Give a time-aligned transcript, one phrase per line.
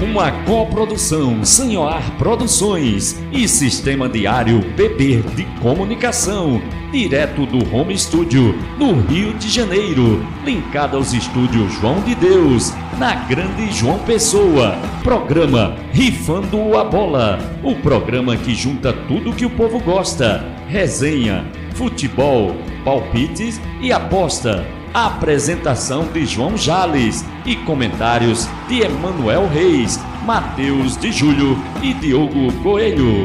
[0.00, 6.62] Uma coprodução Sanhoar Produções e Sistema Diário PB de Comunicação,
[6.92, 13.16] direto do Home Studio, no Rio de Janeiro, linkado aos estúdios João de Deus, na
[13.26, 14.76] Grande João Pessoa.
[15.02, 21.44] Programa Rifando a Bola, o programa que junta tudo que o povo gosta: resenha,
[21.74, 22.54] futebol,
[22.84, 31.56] palpites e aposta Apresentação de João Jales e comentários de Emanuel Reis, Matheus de Júlio
[31.82, 33.24] e Diogo Coelho.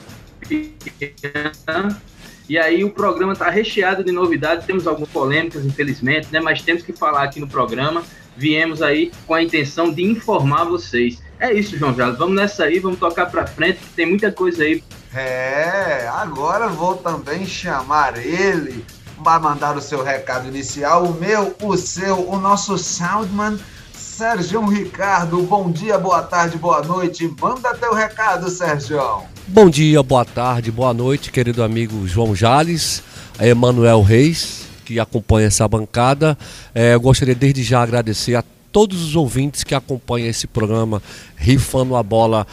[2.47, 6.39] e aí o programa está recheado de novidades, temos algumas polêmicas, infelizmente, né?
[6.39, 8.03] Mas temos que falar aqui no programa.
[8.35, 11.21] Viemos aí com a intenção de informar vocês.
[11.39, 12.17] É isso, João Jales.
[12.17, 14.83] Vamos nessa aí, vamos tocar para frente, que tem muita coisa aí.
[15.13, 18.83] É, agora vou também chamar ele.
[19.19, 23.57] Vai mandar o seu recado inicial, o meu, o seu, o nosso Soundman,
[23.93, 25.41] Sérgio Ricardo.
[25.43, 27.31] Bom dia, boa tarde, boa noite.
[27.39, 29.32] Manda teu recado, Sérgio.
[29.45, 33.03] Bom dia, boa tarde, boa noite, querido amigo João Jales,
[33.41, 36.37] Emanuel Reis, que acompanha essa bancada.
[36.73, 41.03] É, eu gostaria desde já agradecer a todos os ouvintes que acompanham esse programa
[41.35, 42.47] Rifando a Bola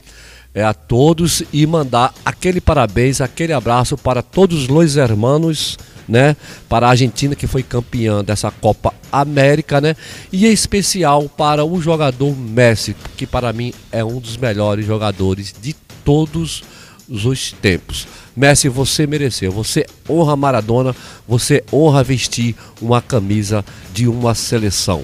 [0.54, 6.36] é, a todos e mandar aquele parabéns, aquele abraço para todos os hermanos, né?
[6.68, 9.96] Para a Argentina que foi campeã dessa Copa América, né?
[10.30, 15.54] E em especial para o jogador Messi, que para mim é um dos melhores jogadores
[15.58, 15.72] de
[16.04, 16.62] todos
[17.08, 18.06] os tempos.
[18.36, 20.94] Messi, você mereceu, você honra Maradona,
[21.26, 23.64] você honra vestir uma camisa
[23.94, 25.02] de uma seleção.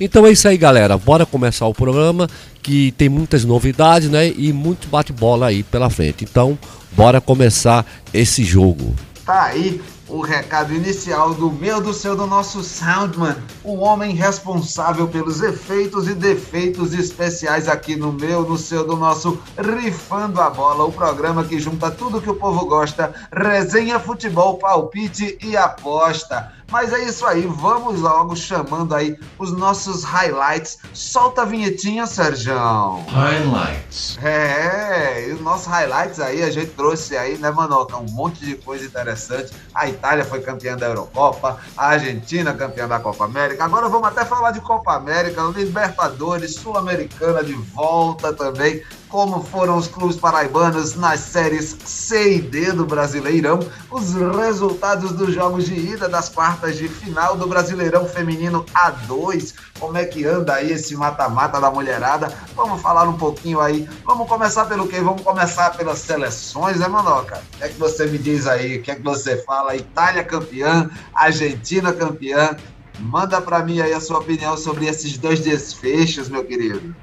[0.00, 0.98] Então é isso aí, galera.
[0.98, 2.28] Bora começar o programa
[2.62, 4.28] que tem muitas novidades, né?
[4.28, 6.24] E muito bate-bola aí pela frente.
[6.24, 6.58] Então,
[6.92, 8.94] bora começar esse jogo.
[9.24, 15.08] Tá aí o recado inicial do meu, do seu, do nosso Soundman, o homem responsável
[15.08, 20.84] pelos efeitos e defeitos especiais aqui no meu, no seu, do nosso Rifando a Bola,
[20.84, 26.52] o programa que junta tudo que o povo gosta, resenha, futebol, palpite e aposta.
[26.70, 30.78] Mas é isso aí, vamos logo chamando aí os nossos highlights.
[30.92, 33.04] Solta a vinhetinha, Serjão.
[33.08, 34.18] Highlights.
[34.22, 37.96] É, e os nossos highlights aí a gente trouxe aí, né, Manoca?
[37.96, 39.52] Um monte de coisa interessante.
[39.74, 43.64] A Itália foi campeã da Eurocopa, a Argentina campeã da Copa América.
[43.64, 48.82] Agora vamos até falar de Copa América, Libertadores, Sul-Americana de volta também
[49.16, 53.60] como foram os clubes paraibanos nas séries C e D do Brasileirão,
[53.90, 59.96] os resultados dos jogos de ida das quartas de final do Brasileirão Feminino A2, como
[59.96, 62.30] é que anda aí esse mata-mata da mulherada.
[62.54, 63.88] Vamos falar um pouquinho aí.
[64.04, 65.00] Vamos começar pelo quê?
[65.00, 67.42] Vamos começar pelas seleções, né, Manoca?
[67.54, 68.76] O que é que você me diz aí?
[68.76, 69.74] O que é que você fala?
[69.74, 72.54] Itália campeã, Argentina campeã.
[72.98, 76.94] Manda para mim aí a sua opinião sobre esses dois desfechos, meu querido.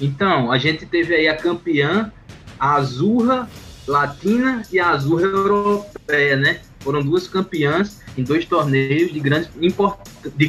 [0.00, 2.12] Então, a gente teve aí a campeã,
[2.58, 3.48] a Azurra
[3.86, 6.60] Latina e a Azurra Europeia, né?
[6.80, 9.98] Foram duas campeãs em dois torneios de grande, import,
[10.36, 10.48] de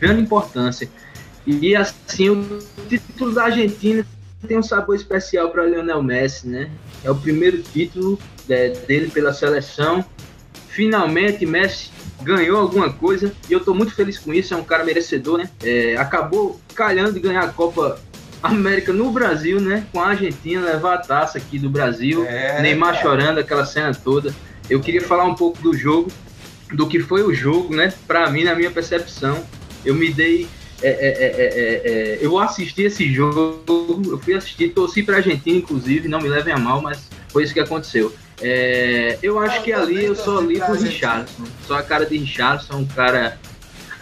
[0.00, 0.88] grande importância.
[1.46, 2.58] E assim, o
[2.88, 4.06] título da Argentina
[4.46, 6.70] tem um sabor especial para Lionel Messi, né?
[7.02, 8.18] É o primeiro título
[8.48, 10.04] é, dele pela seleção.
[10.68, 11.90] Finalmente, Messi
[12.22, 14.54] ganhou alguma coisa e eu estou muito feliz com isso.
[14.54, 15.50] É um cara merecedor, né?
[15.62, 17.98] É, acabou calhando de ganhar a Copa
[18.42, 19.86] América no Brasil, né?
[19.92, 22.24] Com a Argentina, levar a taça aqui do Brasil.
[22.26, 23.02] É, Neymar cara.
[23.02, 24.34] chorando, aquela cena toda.
[24.68, 26.10] Eu queria falar um pouco do jogo,
[26.72, 27.92] do que foi o jogo, né?
[28.06, 29.44] Para mim, na minha percepção,
[29.84, 30.48] eu me dei.
[30.80, 33.64] É, é, é, eu assisti esse jogo,
[34.06, 37.42] eu fui assistir, torci para a Argentina, inclusive, não me levem a mal, mas foi
[37.42, 38.14] isso que aconteceu.
[39.20, 41.44] eu acho que ali eu sou ali pro Richardson.
[41.66, 43.36] Sou a cara de Richardson, um cara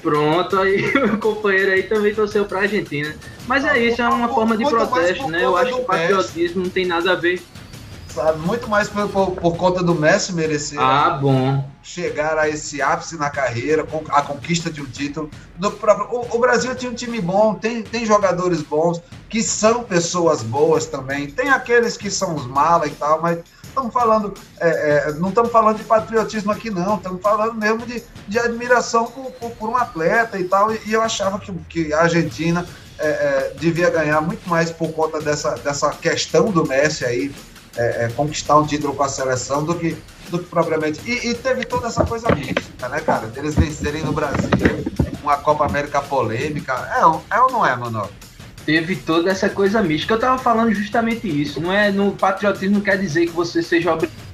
[0.06, 3.12] pronto, aí o companheiro aí também torceu pra Argentina.
[3.44, 5.44] Mas é isso, é uma forma de protesto, né?
[5.44, 7.43] Eu acho que o patriotismo não tem nada a ver.
[8.06, 11.69] Sabe, muito mais por, por, por conta do Messi merecer ah, bom.
[11.82, 15.29] chegar a esse ápice na carreira, com a conquista de um título.
[15.56, 19.82] Do próprio, o, o, Brasil tinha um time bom, tem, tem jogadores bons, que são
[19.82, 21.26] pessoas boas também.
[21.26, 23.41] Tem aqueles que são os malas e tal, mas
[23.76, 28.02] estamos falando, é, é, não estamos falando de patriotismo aqui, não, estamos falando mesmo de,
[28.26, 30.73] de admiração por, por, por, um atleta e tal.
[30.73, 32.67] E, e eu achava que, que a Argentina
[32.99, 37.34] é, é, devia ganhar muito mais por conta dessa, dessa questão do Messi aí,
[37.76, 39.96] é, é, conquistar um título com a seleção do que,
[40.31, 41.00] do que propriamente.
[41.05, 43.26] E, e, teve toda essa coisa mística, né, cara?
[43.26, 44.49] Deles vencerem no Brasil,
[45.23, 46.73] uma Copa América polêmica.
[46.96, 48.08] É, é ou não é, mano?
[48.66, 50.14] Teve toda essa coisa mística.
[50.14, 51.60] Eu tava falando justamente isso.
[51.60, 54.26] Não é no patriotismo quer dizer que você seja obrigado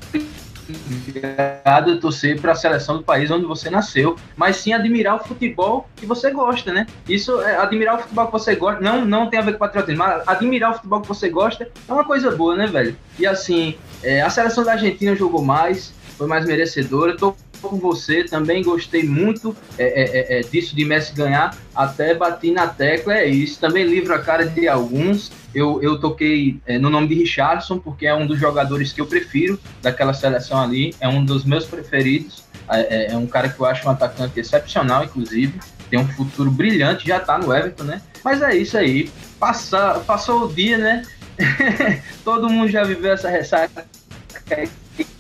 [1.93, 5.89] a torcer para a seleção do país onde você nasceu, mas sim admirar o futebol
[5.97, 6.87] que você gosta, né?
[7.09, 9.99] Isso é admirar o futebol que você gosta, não, não tem a ver com patriotismo,
[9.99, 12.97] mas admirar o futebol que você gosta é uma coisa boa, né, velho?
[13.19, 15.93] E assim, é, a seleção da Argentina jogou mais,
[16.23, 17.17] foi mais merecedora.
[17.17, 22.13] Tô com você, também gostei muito é, é, é, é, disso de Messi ganhar, até
[22.13, 23.61] bati na tecla, é isso.
[23.61, 25.31] Também livro a cara de alguns.
[25.55, 29.07] Eu, eu toquei é, no nome de Richardson, porque é um dos jogadores que eu
[29.07, 32.45] prefiro daquela seleção ali, é um dos meus preferidos.
[32.69, 35.59] É, é, um cara que eu acho um atacante excepcional, inclusive.
[35.91, 38.01] Tem um futuro brilhante, já tá no Everton, né?
[38.25, 39.11] Mas é isso aí.
[39.39, 41.03] Passa, passou o dia, né?
[42.25, 43.85] Todo mundo já viveu essa ressaca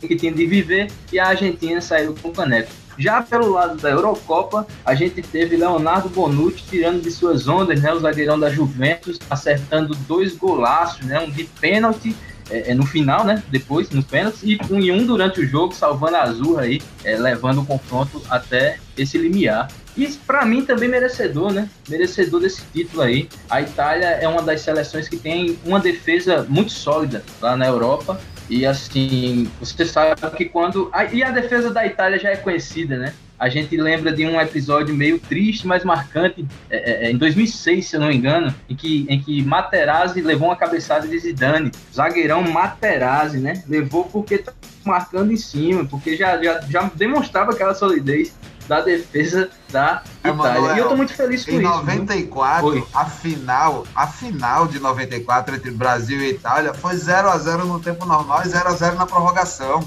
[0.00, 2.70] que tinha de viver e a Argentina saiu com o caneco.
[2.98, 7.92] Já pelo lado da Eurocopa, a gente teve Leonardo Bonucci tirando de suas ondas, né,
[7.92, 12.14] o zagueirão da Juventus, acertando dois golaços, né, um de pênalti
[12.50, 15.74] é, é, no final, né, depois, no pênalti, e um, e um durante o jogo,
[15.74, 19.68] salvando a Azul aí, é, levando o confronto até esse limiar.
[19.96, 21.68] E para mim também merecedor, né?
[21.86, 23.28] Merecedor desse título aí.
[23.48, 28.18] A Itália é uma das seleções que tem uma defesa muito sólida lá na Europa
[28.52, 30.90] e assim, você sabe que quando.
[31.10, 33.14] E a defesa da Itália já é conhecida, né?
[33.38, 37.86] A gente lembra de um episódio meio triste, mas marcante, é, é, é em 2006,
[37.86, 41.72] se eu não me engano, em que, em que Materazzi levou uma cabeçada de Zidane.
[41.94, 43.64] Zagueirão Materazzi, né?
[43.66, 44.52] Levou porque tá
[44.84, 48.34] marcando em cima, porque já, já, já demonstrava aquela solidez
[48.72, 50.34] da defesa da Itália.
[50.34, 51.68] Manuel, e eu tô muito feliz com em isso.
[51.68, 57.36] Em 94, a final, a final de 94 entre Brasil e Itália foi 0 a
[57.36, 59.84] 0 no tempo normal e 0 a 0 na prorrogação.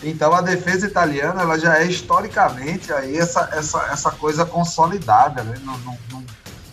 [0.00, 5.56] Então a defesa italiana ela já é historicamente aí essa, essa, essa coisa consolidada, né?
[5.64, 6.24] Não, não, não,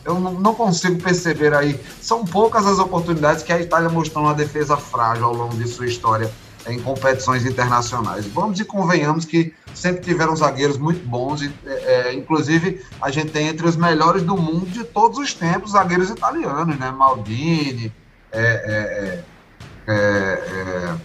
[0.06, 1.80] eu não, consigo perceber aí.
[2.00, 5.88] São poucas as oportunidades que a Itália mostrou uma defesa frágil ao longo de sua
[5.88, 6.30] história
[6.68, 8.26] em competições internacionais.
[8.28, 13.32] Vamos e convenhamos que sempre tiveram zagueiros muito bons, e, é, é, inclusive a gente
[13.32, 16.92] tem entre os melhores do mundo de todos os tempos zagueiros italianos, né?
[16.92, 17.94] Maldini,
[18.32, 19.24] é,
[19.88, 20.96] é, é, é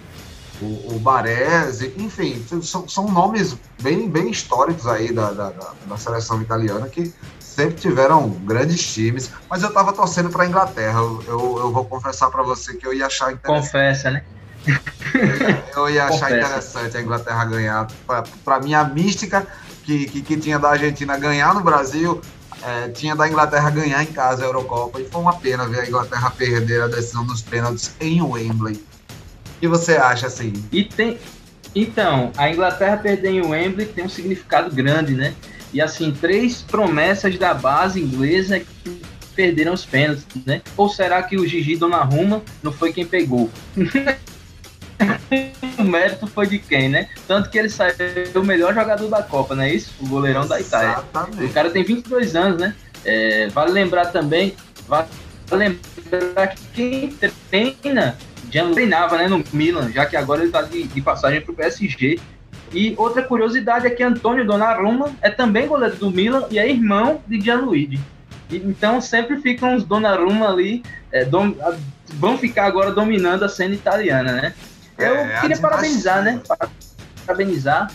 [0.60, 6.40] o, o Baresi, enfim, são, são, nomes bem, bem históricos aí da, da, da, seleção
[6.40, 10.98] italiana que sempre tiveram grandes times, mas eu estava torcendo para a Inglaterra.
[10.98, 13.66] Eu, eu, eu, vou confessar para você que eu ia achar interessante.
[13.66, 14.24] Confessa, né?
[15.76, 16.46] Eu ia achar Confesso.
[16.46, 17.86] interessante a Inglaterra ganhar.
[18.44, 19.46] Para mim, a mística
[19.84, 22.20] que, que, que, tinha da Argentina ganhar no Brasil,
[22.62, 25.00] é, tinha da Inglaterra ganhar em casa a Eurocopa.
[25.00, 28.74] E foi uma pena ver a Inglaterra perder a decisão dos pênaltis em Wembley.
[28.74, 30.52] O que você acha assim?
[30.72, 31.18] E tem.
[31.74, 35.34] Então, a Inglaterra perder em Wembley tem um significado grande, né?
[35.72, 39.02] E assim, três promessas da base inglesa que
[39.34, 40.62] perderam os pênaltis, né?
[40.76, 43.50] Ou será que o Gigi Donnarumma não foi quem pegou?
[45.78, 47.08] o mérito foi de quem, né?
[47.26, 47.94] Tanto que ele saiu
[48.34, 49.92] o melhor jogador da Copa, não é isso?
[50.00, 50.92] O goleirão da Itália.
[50.92, 51.44] Exatamente.
[51.44, 52.74] O cara tem 22 anos, né?
[53.04, 54.54] É, vale lembrar também,
[54.88, 55.08] vale
[55.50, 57.16] lembrar que quem
[57.50, 58.16] treina,
[58.50, 61.54] já treinava né, no Milan, já que agora ele está de, de passagem para o
[61.54, 62.18] PSG.
[62.72, 67.20] E outra curiosidade é que Antônio Donnarumma é também goleiro do Milan e é irmão
[67.26, 68.00] de Gianluigi.
[68.50, 71.54] E, então sempre ficam os Donnarumma ali, é, Don,
[72.14, 74.54] vão ficar agora dominando a cena italiana, né?
[74.98, 76.40] Eu É, queria parabenizar, né?
[77.26, 77.90] Parabenizar,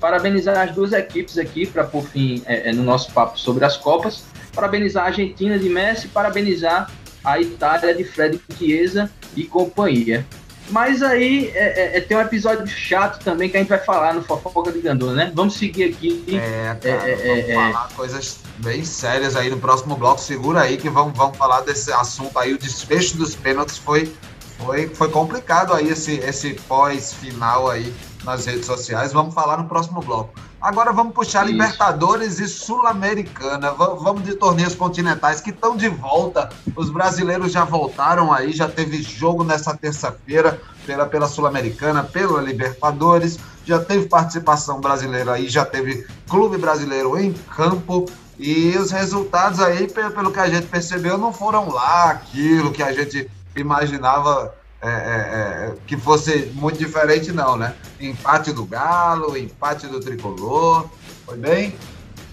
[0.00, 3.76] parabenizar as duas equipes aqui para por fim é, é, no nosso papo sobre as
[3.76, 4.24] Copas.
[4.54, 6.90] Parabenizar a Argentina de Messi, parabenizar
[7.24, 10.24] a Itália de Fred Chiesa e companhia.
[10.70, 14.14] Mas aí é, é, é, tem um episódio chato também que a gente vai falar
[14.14, 15.32] no Fofoca de Gandula, né?
[15.34, 16.24] Vamos seguir aqui.
[16.40, 20.20] É, cara, É, é, vamos é, falar coisas bem sérias aí no próximo bloco.
[20.20, 22.54] Segura aí que vamos, vamos falar desse assunto aí.
[22.54, 24.10] O desfecho dos pênaltis foi,
[24.58, 27.94] foi, foi complicado aí, esse, esse pós-final aí
[28.24, 29.12] nas redes sociais.
[29.12, 30.32] Vamos falar no próximo bloco.
[30.60, 31.52] Agora vamos puxar Isso.
[31.52, 33.72] Libertadores e Sul-Americana.
[33.72, 36.48] Va- Vamos de torneios continentais que estão de volta.
[36.74, 43.38] Os brasileiros já voltaram aí, já teve jogo nessa terça-feira pela, pela Sul-Americana, pela Libertadores.
[43.66, 48.06] Já teve participação brasileira aí, já teve clube brasileiro em campo.
[48.38, 52.82] E os resultados aí, pe- pelo que a gente percebeu, não foram lá aquilo que
[52.82, 57.74] a gente imaginava é, é, é, que fosse muito diferente, não, né?
[58.00, 60.88] Empate do Galo, empate do Tricolor.
[61.24, 61.74] Foi bem?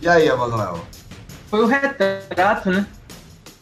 [0.01, 0.83] E aí, Emanuel?
[1.49, 2.85] Foi o retrato, né?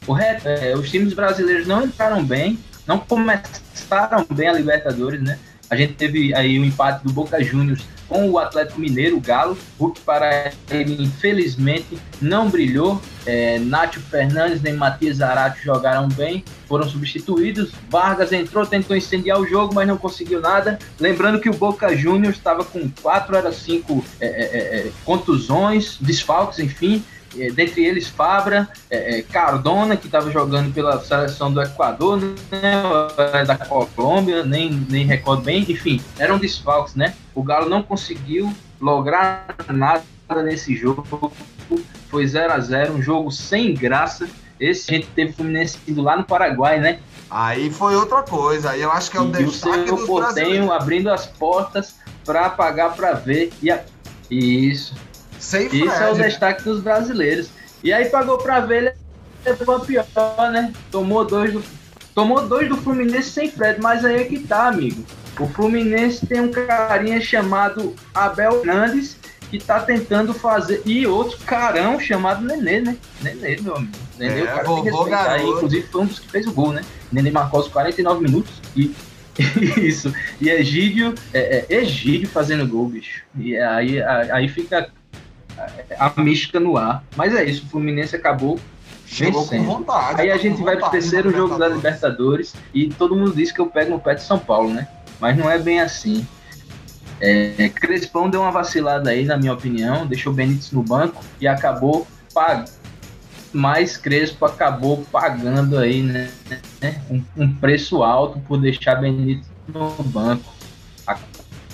[0.07, 5.37] O re- é, os times brasileiros não entraram bem, não começaram bem a Libertadores, né?
[5.69, 9.57] A gente teve aí o empate do Boca Juniors com o Atlético Mineiro, o Galo.
[9.79, 12.99] Hulk para ele, infelizmente, não brilhou.
[13.25, 17.71] É, Nacho Fernandes nem Matias Zarate jogaram bem, foram substituídos.
[17.87, 20.79] Vargas entrou, tentou incendiar o jogo, mas não conseguiu nada.
[20.99, 26.59] Lembrando que o Boca Juniors estava com quatro era cinco é, é, é, contusões, desfalques,
[26.59, 27.03] enfim.
[27.37, 33.45] É, dentre eles Fabra, é, é, Cardona, que estava jogando pela seleção do Equador, né,
[33.45, 37.13] da Colômbia, nem, nem recordo bem, enfim, eram desfalques, né?
[37.39, 40.03] O Galo não conseguiu lograr nada
[40.43, 41.31] nesse jogo,
[42.09, 44.27] foi 0 a 0 um jogo sem graça.
[44.59, 46.99] Esse a gente teve Fluminense indo lá no Paraguai, né?
[47.31, 48.71] Aí foi outra coisa.
[48.71, 51.95] Aí eu acho que é o e o destaque seu dos Portenho abrindo as portas
[52.25, 53.53] para pagar para ver.
[53.61, 53.81] E a...
[54.29, 54.93] Isso.
[55.39, 57.49] Sem Isso é o destaque dos brasileiros.
[57.81, 58.97] E aí pagou pra ver,
[59.45, 60.05] ele levou a pior,
[60.51, 60.73] né?
[60.91, 61.63] Tomou dois do,
[62.13, 65.05] tomou dois do Fluminense sem Fred, mas aí é que tá, amigo.
[65.39, 69.17] O Fluminense tem um carinha chamado Abel Hernandes
[69.49, 70.81] que tá tentando fazer.
[70.85, 72.97] E outro carão chamado Nenê, né?
[73.21, 73.91] Nenê, meu amigo.
[74.17, 75.39] Nenê, É, o cara tem vovô que respeitar aí.
[75.39, 75.57] garoto.
[75.57, 76.81] Inclusive foi um dos que fez o gol, né?
[77.11, 78.93] Nenê marcou aos 49 minutos e.
[79.79, 80.13] Isso.
[80.41, 83.21] E Egídio, é, é, Egídio fazendo gol, bicho.
[83.37, 84.89] E aí, aí fica
[85.97, 87.03] a mística no ar.
[87.15, 88.59] Mas é isso, o Fluminense acabou
[89.05, 89.65] Chegou com vencendo.
[89.65, 90.21] vontade.
[90.21, 93.59] Aí a tá gente vai pro terceiro jogo da Libertadores e todo mundo diz que
[93.59, 94.87] eu pego no pé de São Paulo, né?
[95.19, 96.25] Mas não é bem assim.
[97.21, 102.07] É, Crespão deu uma vacilada aí, na minha opinião, deixou Benítez no banco e acabou
[102.33, 102.71] pagando.
[103.51, 106.29] Mas Crespo acabou pagando aí, né?
[107.09, 110.53] Um, um preço alto por deixar Benítez no banco.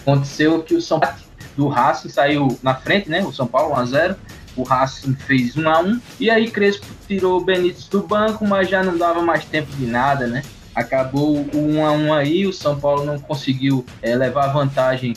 [0.01, 1.17] Aconteceu que o São Paulo
[1.55, 3.23] do Racing saiu na frente, né?
[3.23, 4.15] O São Paulo 1x0
[4.55, 8.81] o Racing fez 1 a 1 e aí Crespo tirou Benítez do banco, mas já
[8.83, 10.43] não dava mais tempo de nada, né?
[10.75, 15.15] Acabou o 1 a 1 aí, o São Paulo não conseguiu é, levar vantagem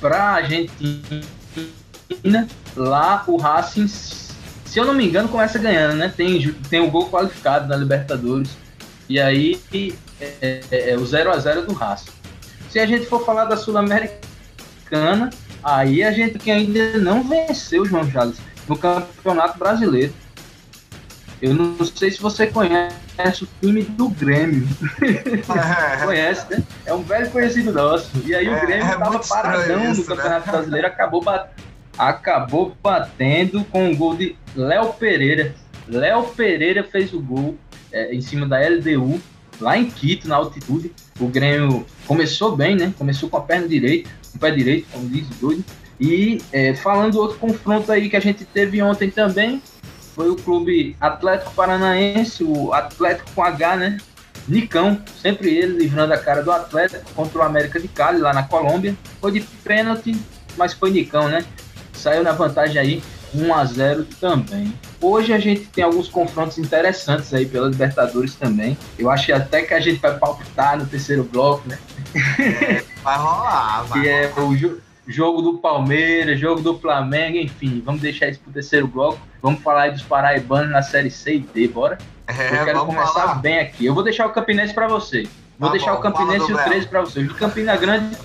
[0.00, 1.22] para a Argentina.
[2.74, 6.12] Lá o Racing, se eu não me engano, começa ganhando, né?
[6.14, 8.50] Tem, tem o gol qualificado na Libertadores.
[9.08, 9.60] E aí
[10.20, 12.10] é, é, o 0 a 0 do Racing.
[12.70, 15.30] Se a gente for falar da Sul-Americana,
[15.66, 20.14] Aí a gente que ainda não venceu, João Jales, no Campeonato Brasileiro.
[21.40, 24.66] Eu não sei se você conhece o time do Grêmio.
[25.02, 26.62] É, conhece, né?
[26.86, 28.10] É um velho conhecido nosso.
[28.24, 30.52] E aí É, o Grêmio é estava muito paradão isso, no Campeonato né?
[30.52, 31.50] Brasileiro, acabou, bat...
[31.98, 35.54] acabou batendo com o gol de Léo Pereira.
[35.86, 37.56] Léo Pereira fez o gol
[37.92, 39.20] é, em cima da LDU,
[39.60, 40.90] lá em Quito, na altitude.
[41.20, 42.94] O Grêmio começou bem, né?
[42.96, 45.64] Começou com a perna direita, com o pé direito, como diz o doido.
[46.00, 49.62] E é, falando do outro confronto aí que a gente teve ontem também,
[50.16, 53.98] foi o clube Atlético Paranaense, o Atlético com H, né?
[54.48, 58.42] Nicão, sempre ele livrando a cara do Atlético contra o América de Cali, lá na
[58.44, 58.96] Colômbia.
[59.20, 60.16] Foi de pênalti,
[60.56, 61.44] mas foi Nicão, né?
[61.92, 63.02] Saiu na vantagem aí,
[63.34, 64.72] 1 a 0 também.
[65.02, 68.78] Hoje a gente tem alguns confrontos interessantes aí pela Libertadores também.
[68.98, 71.78] Eu acho até que a gente vai palpitar no terceiro bloco, né?
[73.02, 74.48] Vai rolar, vai Que é rolar.
[74.48, 77.82] o jo- jogo do Palmeiras, jogo do Flamengo, enfim.
[77.84, 79.18] Vamos deixar isso pro terceiro bloco.
[79.42, 81.98] Vamos falar aí dos paraibanos na série C e D, bora?
[82.26, 83.34] É, Eu quero começar falar.
[83.36, 83.86] bem aqui.
[83.86, 85.28] Eu vou deixar o Campinense para você.
[85.58, 86.68] Vou Tá deixar bom, o Campinense e o Belo.
[86.70, 87.20] 13 para você.
[87.20, 88.16] O de Campina Grande,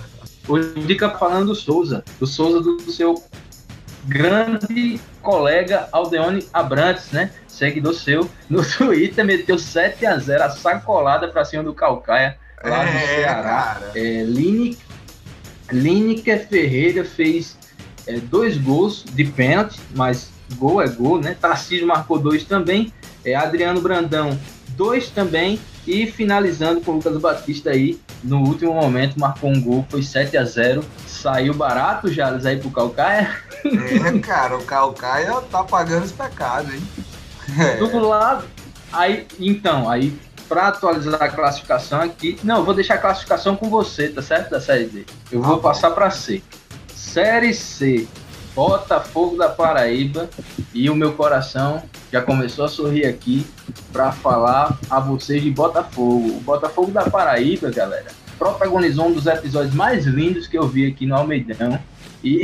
[0.48, 2.04] hoje fica falando do Souza.
[2.18, 3.14] Do Souza do seu
[4.04, 7.30] grande colega Aldeone Abrantes, né?
[7.46, 12.82] Seguidor seu, no Twitter meteu 7 a 0 a sacolada para cima do Calcaia lá
[12.88, 13.80] é, no Ceará.
[13.94, 14.91] É, Lineker
[16.48, 17.56] Ferreira fez
[18.06, 21.36] é, dois gols de pênalti, mas gol é gol, né?
[21.40, 22.92] Tarcísio marcou dois também.
[23.24, 24.38] É, Adriano Brandão,
[24.76, 25.58] dois também.
[25.86, 30.36] E finalizando com o Lucas Batista aí, no último momento, marcou um gol, foi 7
[30.36, 33.36] a 0 Saiu barato, Jales, aí pro Calcaia.
[33.64, 36.82] É, cara, o Calcaia tá pagando os pecados, hein?
[37.58, 37.76] É.
[37.84, 38.44] Do lado.
[38.92, 40.16] Aí, então, aí,
[40.52, 42.38] pra atualizar a classificação aqui.
[42.44, 44.50] Não, vou deixar a classificação com você, tá certo?
[44.50, 45.06] Da série D.
[45.30, 46.42] Eu vou ah, passar para C.
[46.94, 48.06] Série C.
[48.54, 50.28] Botafogo da Paraíba
[50.74, 51.82] e o meu coração
[52.12, 53.46] já começou a sorrir aqui
[53.90, 56.36] para falar a vocês de Botafogo.
[56.36, 61.06] O Botafogo da Paraíba, galera, protagonizou um dos episódios mais lindos que eu vi aqui
[61.06, 61.80] no Almeidão
[62.22, 62.42] e,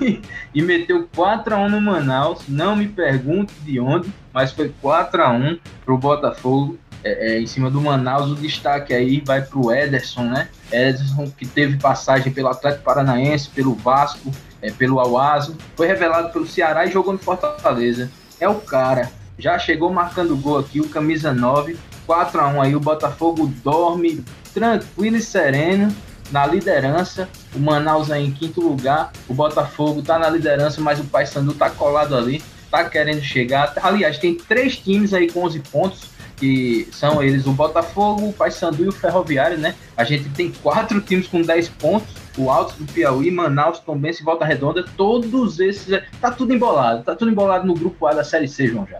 [0.54, 2.40] e meteu 4 a 1 no Manaus.
[2.48, 6.78] Não me pergunte de onde, mas foi 4 a 1 pro Botafogo.
[7.02, 10.48] É, é, em cima do Manaus, o destaque aí vai pro Ederson, né?
[10.70, 14.30] Ederson que teve passagem pelo Atlético Paranaense, pelo Vasco,
[14.60, 18.10] é, pelo Awaso, foi revelado pelo Ceará e jogou no Fortaleza.
[18.38, 22.76] É o cara, já chegou marcando gol aqui, o camisa 9, 4 a 1 aí,
[22.76, 25.94] o Botafogo dorme tranquilo e sereno
[26.30, 31.04] na liderança, o Manaus aí em quinto lugar, o Botafogo tá na liderança, mas o
[31.04, 33.72] Paysandu tá colado ali, tá querendo chegar.
[33.82, 36.09] Aliás, tem três times aí com 11 pontos,
[36.40, 39.74] que são eles o Botafogo, o Paysandu e o Ferroviário, né?
[39.94, 44.24] A gente tem quatro times com 10 pontos, o Alto do Piauí, Manaus, Tombense e
[44.24, 46.02] Volta Redonda, todos esses.
[46.18, 48.98] Tá tudo embolado, tá tudo embolado no grupo A da Série C, João já.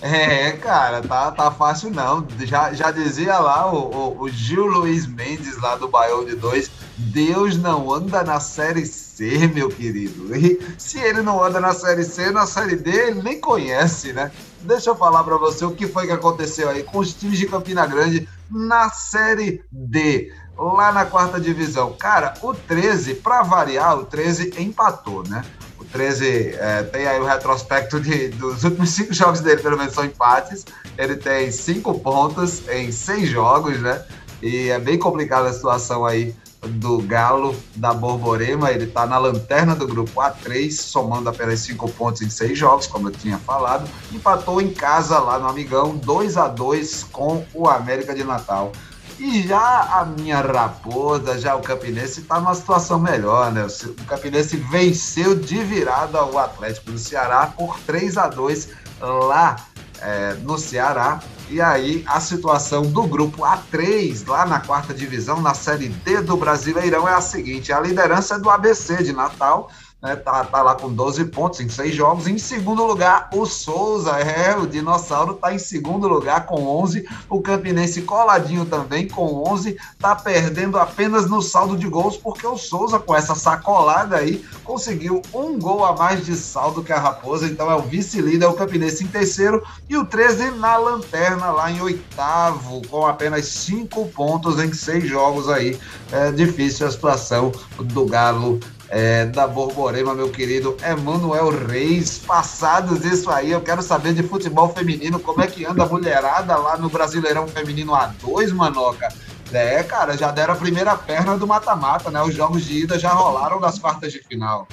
[0.00, 2.24] É, cara, tá, tá fácil não.
[2.40, 6.70] Já, já dizia lá o, o, o Gil Luiz Mendes, lá do Baião de 2,
[6.96, 10.36] Deus não anda na Série C, meu querido.
[10.36, 14.30] E se ele não anda na Série C, na Série D, ele nem conhece, né?
[14.60, 17.46] Deixa eu falar para você o que foi que aconteceu aí com os times de
[17.46, 21.92] Campina Grande na Série D lá na quarta divisão.
[21.92, 25.44] Cara, o 13, para variar, o 13 empatou, né?
[25.78, 29.94] O 13 é, tem aí o retrospecto de, dos últimos cinco jogos dele, pelo menos
[29.94, 30.66] são empates.
[30.96, 34.04] Ele tem cinco pontos em seis jogos, né?
[34.42, 38.70] E é bem complicada a situação aí do Galo da Borborema.
[38.70, 43.08] Ele está na lanterna do grupo A3, somando apenas cinco pontos em seis jogos, como
[43.08, 43.88] eu tinha falado.
[44.12, 48.72] Empatou em casa lá no Amigão, 2 a 2 com o América de Natal.
[49.18, 53.66] E já a minha raposa, já o Campinense, está numa situação melhor, né?
[53.66, 58.68] O Campinense venceu de virada o Atlético do Ceará por 3 a 2
[59.00, 59.56] lá
[60.00, 61.20] é, no Ceará.
[61.50, 66.36] E aí a situação do grupo A3, lá na quarta divisão, na Série D do
[66.36, 70.76] Brasileirão, é a seguinte: a liderança é do ABC de Natal né, tá, tá lá
[70.76, 72.28] com 12 pontos em seis jogos.
[72.28, 77.06] Em segundo lugar, o Souza, é, o Dinossauro tá em segundo lugar com 11.
[77.28, 82.56] O Campinense coladinho também com 11, tá perdendo apenas no saldo de gols, porque o
[82.56, 87.46] Souza, com essa sacolada aí, conseguiu um gol a mais de saldo que a Raposa,
[87.46, 91.80] então é o vice-líder, o Campinense em terceiro, e o 13 na lanterna, lá em
[91.80, 95.78] oitavo, com apenas cinco pontos em seis jogos aí.
[96.12, 102.18] É difícil a situação do Galo é, da Borborema, meu querido Emanuel Reis.
[102.18, 106.56] Passados isso aí, eu quero saber de futebol feminino, como é que anda a mulherada
[106.56, 109.08] lá no Brasileirão Feminino A2, Manoca?
[109.52, 112.22] É, cara, já deram a primeira perna do mata-mata, né?
[112.22, 114.68] Os jogos de ida já rolaram das quartas de final.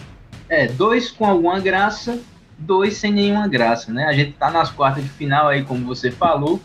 [0.49, 2.19] É, dois com alguma graça,
[2.57, 4.05] dois sem nenhuma graça, né?
[4.05, 6.59] A gente tá nas quartas de final aí, como você falou,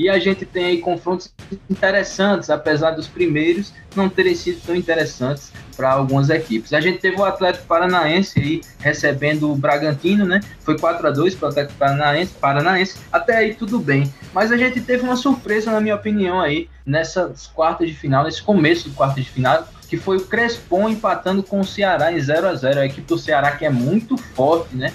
[0.00, 1.30] e a gente tem aí confrontos
[1.68, 6.72] interessantes, apesar dos primeiros não terem sido tão interessantes para algumas equipes.
[6.72, 10.40] A gente teve o Atlético Paranaense aí recebendo o Bragantino, né?
[10.60, 12.96] Foi 4 a 2 para o Atlético Paranaense, Paranaense.
[13.12, 14.10] Até aí tudo bem.
[14.32, 18.42] Mas a gente teve uma surpresa, na minha opinião, aí, nessas quartas de final, nesse
[18.42, 22.48] começo de quartas de final, que foi o Crespon empatando com o Ceará em 0
[22.48, 24.94] a 0 A equipe do Ceará que é muito forte, né?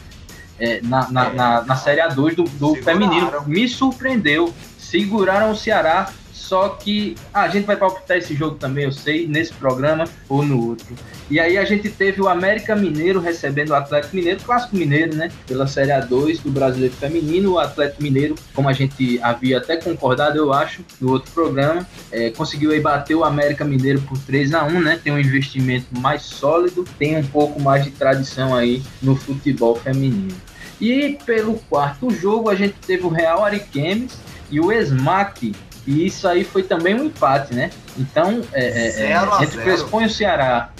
[0.58, 1.34] É, na, na, é.
[1.34, 3.30] na, na, Série A2 do, do feminino.
[3.46, 4.52] Me surpreendeu
[4.90, 9.52] seguraram o Ceará, só que a gente vai palpitar esse jogo também, eu sei, nesse
[9.54, 10.96] programa ou no outro.
[11.28, 15.32] E aí a gente teve o América Mineiro recebendo o Atlético Mineiro, clássico mineiro, né?
[15.48, 17.54] Pela Série A2 do Brasileiro Feminino.
[17.54, 22.30] O Atlético Mineiro, como a gente havia até concordado, eu acho, no outro programa, é,
[22.30, 25.00] conseguiu aí bater o América Mineiro por 3 a 1 né?
[25.04, 30.36] Tem um investimento mais sólido, tem um pouco mais de tradição aí no futebol feminino.
[30.80, 34.16] E pelo quarto jogo, a gente teve o Real Ariquemes
[34.50, 35.54] e o Smack.
[35.88, 37.70] E isso aí foi também um empate, né?
[37.98, 40.72] Então, é, é, é, a gente pressupõe o Ceará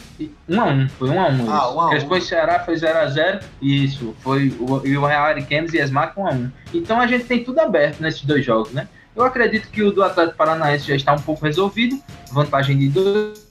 [0.48, 2.00] 1 a 1 foi 1 a 1 Ah, 1 a 1.
[2.00, 5.78] Depois o Ceará foi 0 a 0 Isso, foi o, e o Real Ariquemes e
[5.78, 8.88] Esmac 1 a 1 Então a gente tem tudo aberto nesses dois jogos, né?
[9.16, 11.98] Eu acredito que o do Atlético Paranaense já está um pouco resolvido,
[12.32, 13.48] vantagem de dois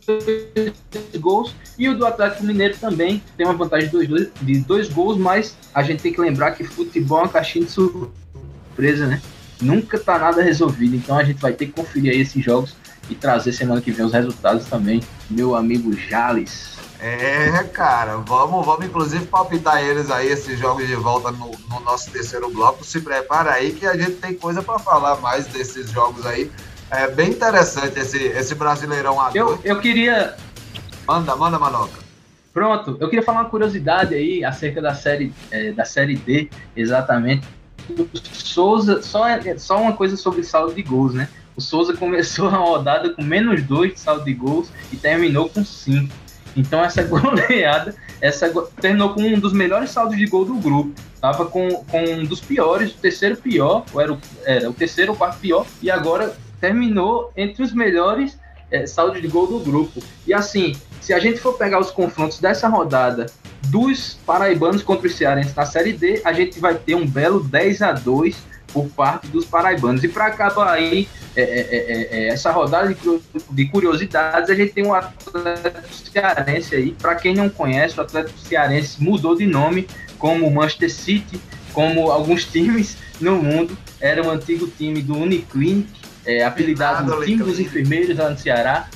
[1.18, 5.16] gols, e o do Atlético Mineiro também tem uma vantagem de dois, de dois gols,
[5.16, 9.22] mas a gente tem que lembrar que futebol é uma caixinha de surpresa, né?
[9.60, 12.76] Nunca tá nada resolvido, então a gente vai ter que conferir aí esses jogos
[13.08, 16.74] e trazer semana que vem os resultados também, meu amigo Jales.
[17.00, 22.10] É, cara, vamos, vamos inclusive palpitar eles aí, esses jogos de volta no, no nosso
[22.10, 22.82] terceiro bloco.
[22.82, 26.50] Se prepara aí que a gente tem coisa para falar mais desses jogos aí.
[26.90, 29.34] É bem interessante esse, esse Brasileirão A2.
[29.34, 30.34] Eu, eu queria.
[31.06, 32.04] Manda, manda, Manoca.
[32.54, 37.46] Pronto, eu queria falar uma curiosidade aí acerca da série, é, da série D, exatamente.
[37.90, 39.24] O Souza, só,
[39.58, 41.28] só uma coisa sobre saldo de gols, né?
[41.56, 45.64] O Souza começou a rodada com menos dois de saldo de gols e terminou com
[45.64, 46.12] cinco.
[46.56, 48.48] Então essa goleada, essa
[48.80, 50.92] terminou com um dos melhores saldos de gol do grupo.
[51.20, 55.12] Tava com, com um dos piores, o terceiro pior, ou era o, era o terceiro
[55.12, 58.38] ou quarto pior, e agora terminou entre os melhores
[58.70, 60.02] é, saldos de gol do grupo.
[60.26, 63.26] E assim, se a gente for pegar os confrontos dessa rodada
[63.66, 67.82] dos paraibanos contra os cearenses na Série D, a gente vai ter um belo 10
[67.82, 68.34] a 2
[68.72, 70.02] por parte dos paraibanos.
[70.02, 74.72] E para acabar aí é, é, é, é, essa rodada de, de, curiosidades, a gente
[74.72, 76.92] tem um Atlético Cearense aí.
[76.92, 79.86] Para quem não conhece, o Atlético Cearense mudou de nome,
[80.18, 81.38] como o Manchester City,
[81.74, 83.76] como alguns times no mundo.
[84.00, 85.86] Era o um antigo time do Uniclinic,
[86.24, 88.88] é, apelidado no time dos enfermeiros lá no Ceará.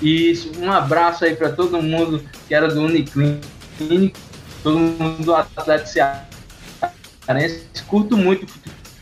[0.00, 3.42] E um abraço aí para todo mundo que era do Uniclinic,
[4.62, 5.88] todo mundo do Atlético
[7.26, 7.66] Cearense.
[7.86, 8.46] Curto muito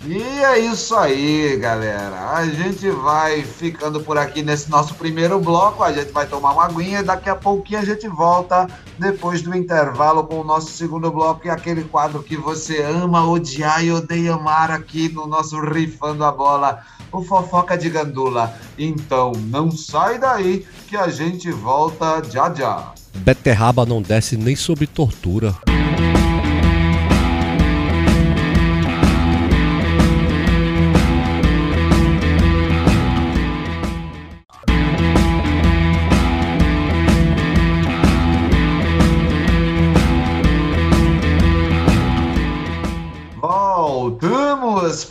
[0.07, 2.31] e é isso aí, galera.
[2.33, 5.83] A gente vai ficando por aqui nesse nosso primeiro bloco.
[5.83, 9.57] A gente vai tomar uma aguinha e daqui a pouquinho a gente volta depois do
[9.57, 14.35] intervalo com o nosso segundo bloco e aquele quadro que você ama odiar e odeia
[14.35, 18.55] amar aqui no nosso Rifando a Bola, o Fofoca de Gandula.
[18.79, 22.93] Então não sai daí que a gente volta já já.
[23.17, 25.55] Beterraba não desce nem sob tortura.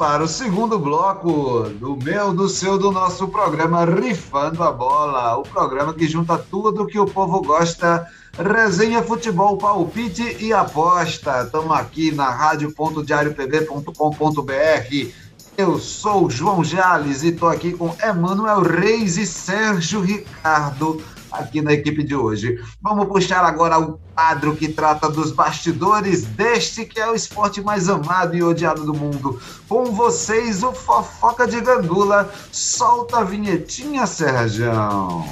[0.04, 5.38] Para o segundo bloco do meu, do seu, do nosso programa Rifando a Bola.
[5.38, 8.06] O programa que junta tudo que o povo gosta.
[8.38, 11.44] Resenha, futebol, palpite e aposta.
[11.46, 15.08] Estamos aqui na rádio.diariopb.com.br.
[15.58, 21.02] Eu sou João Jales e estou aqui com Emanuel Reis e Sérgio Ricardo
[21.34, 22.60] aqui na equipe de hoje.
[22.82, 27.90] Vamos puxar agora o quadro que trata dos bastidores deste que é o esporte mais
[27.90, 29.40] amado e odiado do mundo.
[29.68, 32.32] Com vocês, o Fofoca de Gandula.
[32.52, 35.28] Solta a vinhetinha, Serjão.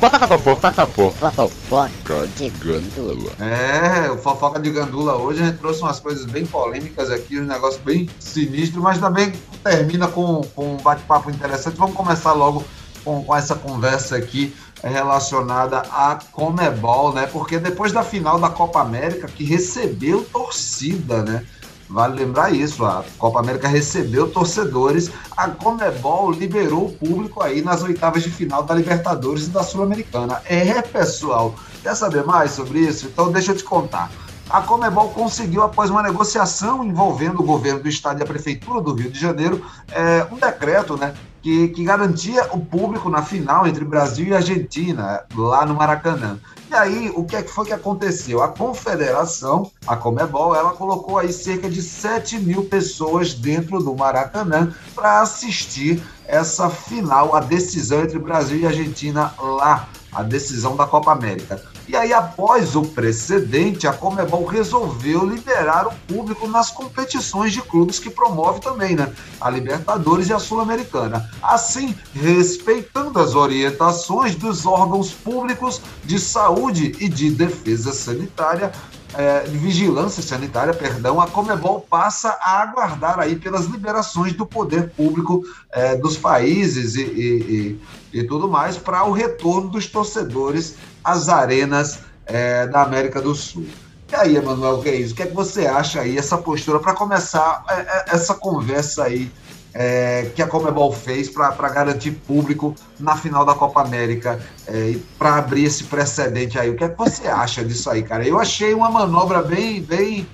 [1.69, 3.31] Fofoca de Gandula.
[3.39, 7.45] É, o Fofoca de Gandula hoje a gente trouxe umas coisas bem polêmicas aqui, um
[7.45, 9.31] negócio bem sinistro, mas também
[9.63, 11.77] termina com, com um bate-papo interessante.
[11.77, 12.63] Vamos começar logo
[13.03, 17.27] com, com essa conversa aqui relacionada à Comebol, né?
[17.27, 21.45] Porque depois da final da Copa América, que recebeu torcida, né?
[21.91, 27.83] Vale lembrar isso, a Copa América recebeu torcedores, a Comebol liberou o público aí nas
[27.83, 30.41] oitavas de final da Libertadores e da Sul-Americana.
[30.45, 33.07] É, pessoal, quer saber mais sobre isso?
[33.07, 34.09] Então deixa eu te contar.
[34.49, 38.93] A Comebol conseguiu, após uma negociação envolvendo o governo do estado e a prefeitura do
[38.93, 43.83] Rio de Janeiro, é, um decreto né, que, que garantia o público na final entre
[43.83, 46.39] Brasil e Argentina, lá no Maracanã.
[46.69, 48.41] E aí, o que, é foi que aconteceu?
[48.41, 54.73] A confederação, a Comebol, ela colocou aí cerca de 7 mil pessoas dentro do Maracanã
[54.95, 61.11] para assistir essa final, a decisão entre Brasil e Argentina lá, a decisão da Copa
[61.11, 61.61] América.
[61.87, 67.99] E aí, após o precedente, a Comebol resolveu liberar o público nas competições de clubes
[67.99, 69.11] que promove também, né?
[69.39, 71.29] A Libertadores e a Sul-Americana.
[71.41, 78.71] Assim, respeitando as orientações dos órgãos públicos de saúde e de defesa sanitária,
[79.13, 84.89] é, de vigilância sanitária, perdão, a Comebol passa a aguardar aí pelas liberações do poder
[84.91, 87.79] público é, dos países e, e,
[88.13, 93.35] e, e tudo mais para o retorno dos torcedores às arenas é, da América do
[93.35, 93.65] Sul.
[94.11, 97.63] E aí, Emanuel Reis, o que é que você acha aí, essa postura, para começar
[97.69, 99.31] é, é, essa conversa aí
[99.73, 104.97] é, que a Comebol fez para garantir público na final da Copa América é, e
[105.17, 106.69] para abrir esse precedente aí.
[106.69, 108.27] O que é que você acha disso aí, cara?
[108.27, 110.27] Eu achei uma manobra bem, bem,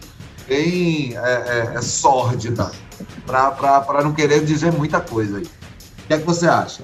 [0.47, 2.71] bem é, é, é sórdida,
[3.26, 5.43] para não querer dizer muita coisa aí.
[5.43, 6.84] O que é que você acha?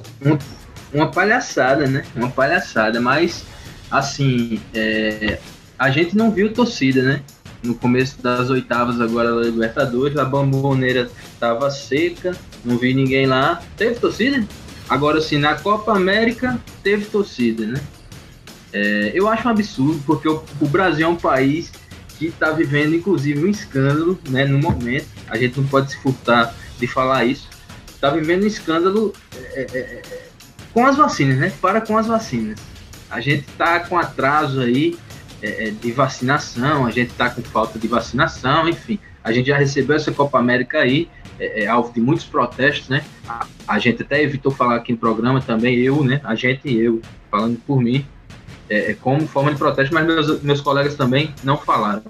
[0.94, 2.04] Uma palhaçada, né?
[2.16, 3.46] Uma palhaçada, mas
[3.90, 5.40] assim, é,
[5.78, 7.22] a gente não viu torcida, né?
[7.64, 13.62] No começo das oitavas agora da Libertadores, a bamboneira estava seca, não vi ninguém lá.
[13.78, 14.46] Teve torcida?
[14.90, 17.82] Agora sim, na Copa América teve torcida, né?
[18.74, 21.72] É, eu acho um absurdo, porque o, o Brasil é um país
[22.18, 24.46] que está vivendo, inclusive, um escândalo, né?
[24.46, 27.50] No momento, a gente não pode se furtar de falar isso.
[27.88, 30.02] Está vivendo um escândalo é, é, é,
[30.74, 31.54] com as vacinas, né?
[31.62, 32.60] Para com as vacinas.
[33.10, 34.98] A gente está com atraso aí
[35.44, 38.98] é, é, de vacinação, a gente está com falta de vacinação, enfim.
[39.22, 43.04] A gente já recebeu essa Copa América aí, é, é alvo de muitos protestos, né?
[43.28, 46.22] A, a, gente até evitou falar aqui no programa também, eu, né?
[46.24, 48.06] A gente e eu, falando por mim,
[48.70, 52.04] é, é, como forma de protesto, mas meus, meus colegas também não falaram.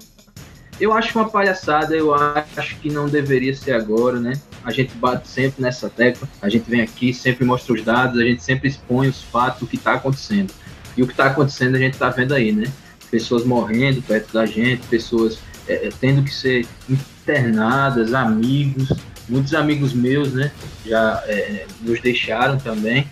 [0.78, 4.34] Eu acho uma palhaçada, eu acho que não deveria ser agora, né?
[4.64, 8.24] A gente bate sempre nessa tecla, a gente vem aqui, sempre mostra os dados, a
[8.24, 10.52] gente sempre expõe os fatos, o que está acontecendo.
[10.96, 12.66] E o que está acontecendo a gente está vendo aí, né?
[13.14, 18.92] Pessoas morrendo perto da gente, pessoas é, é, tendo que ser internadas, amigos,
[19.28, 20.50] muitos amigos meus, né,
[20.84, 23.06] já é, nos deixaram também.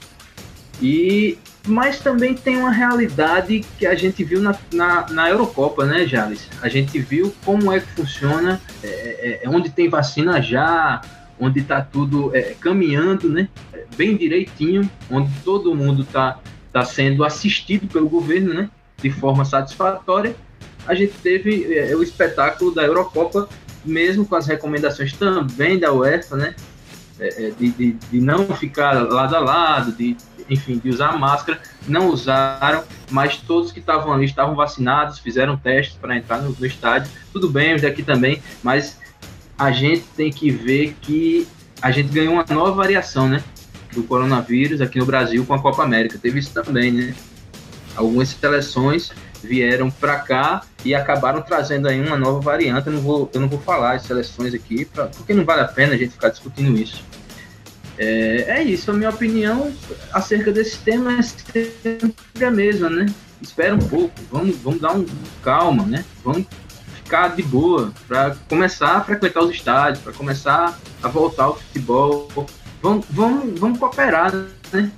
[0.81, 6.05] E mas também tem uma realidade que a gente viu na, na, na Eurocopa, né,
[6.05, 6.49] Jales?
[6.61, 11.01] A gente viu como é que funciona, é, é, é onde tem vacina já,
[11.38, 13.49] onde está tudo é, caminhando, né,
[13.97, 16.41] bem direitinho, onde todo mundo está
[16.73, 18.69] tá sendo assistido pelo governo, né?
[18.98, 20.35] De forma satisfatória,
[20.87, 23.48] a gente teve é, o espetáculo da Eurocopa,
[23.85, 26.55] mesmo com as recomendações também da UEFA, né?
[27.20, 30.16] É, de, de, de, não ficar lado a lado, de,
[30.50, 35.96] enfim, de usar máscara, não usaram, mas todos que estavam ali estavam vacinados, fizeram testes
[35.96, 37.12] para entrar no, no, estádio.
[37.33, 38.98] Tudo bem, os daqui também, mas
[39.57, 41.46] a gente tem que ver que
[41.81, 43.44] a gente ganhou uma nova variação, né?
[43.92, 46.18] Do coronavírus aqui no Brasil com a Copa América.
[46.18, 47.14] Teve isso também, né?
[47.96, 49.11] Algumas seleções
[49.42, 52.87] vieram para cá e acabaram trazendo aí uma nova variante.
[52.87, 55.68] Eu não vou, eu não vou falar as seleções aqui, pra, porque não vale a
[55.68, 57.05] pena a gente ficar discutindo isso.
[57.98, 59.72] É, é isso, a minha opinião
[60.12, 63.07] acerca desse tema é sempre a mesma, né?
[63.40, 65.05] Espera um pouco, vamos, vamos dar um
[65.42, 66.05] calma, né?
[66.24, 66.46] Vamos
[66.94, 72.28] ficar de boa para começar a frequentar os estádios, para começar a voltar ao futebol.
[72.81, 74.33] Vamos, vamos, vamos cooperar,
[74.72, 74.90] né?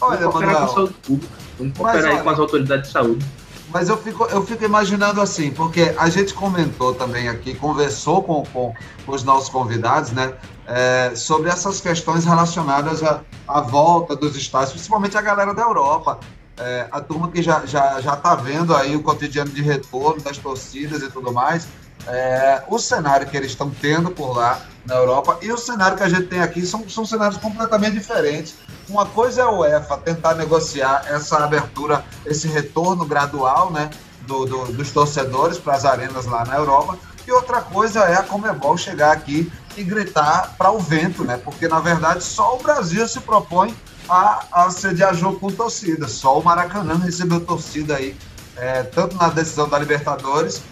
[0.00, 1.34] Olha, vamos cooperar Manuel, com saúde pública.
[1.58, 3.26] Vamos cooperar aí com as autoridades de saúde.
[3.72, 8.42] Mas eu fico, eu fico imaginando assim, porque a gente comentou também aqui, conversou com,
[8.52, 8.74] com,
[9.06, 10.34] com os nossos convidados, né,
[10.66, 16.18] é, sobre essas questões relacionadas à, à volta dos estádios, principalmente a galera da Europa.
[16.58, 20.36] É, a turma que já já já está vendo aí o cotidiano de retorno das
[20.36, 21.66] torcidas e tudo mais,
[22.06, 26.02] é, o cenário que eles estão tendo por lá na Europa e o cenário que
[26.02, 28.56] a gente tem aqui são, são cenários completamente diferentes.
[28.90, 33.88] Uma coisa é a UEFA tentar negociar essa abertura, esse retorno gradual né,
[34.26, 38.22] do, do, dos torcedores para as arenas lá na Europa, e outra coisa é a
[38.24, 41.36] Comebol chegar aqui e gritar para o vento, né?
[41.36, 43.72] Porque na verdade só o Brasil se propõe
[44.08, 48.16] a, a sediar jogo com torcida, só o Maracanã recebeu torcida aí,
[48.56, 50.62] é, tanto na decisão da Libertadores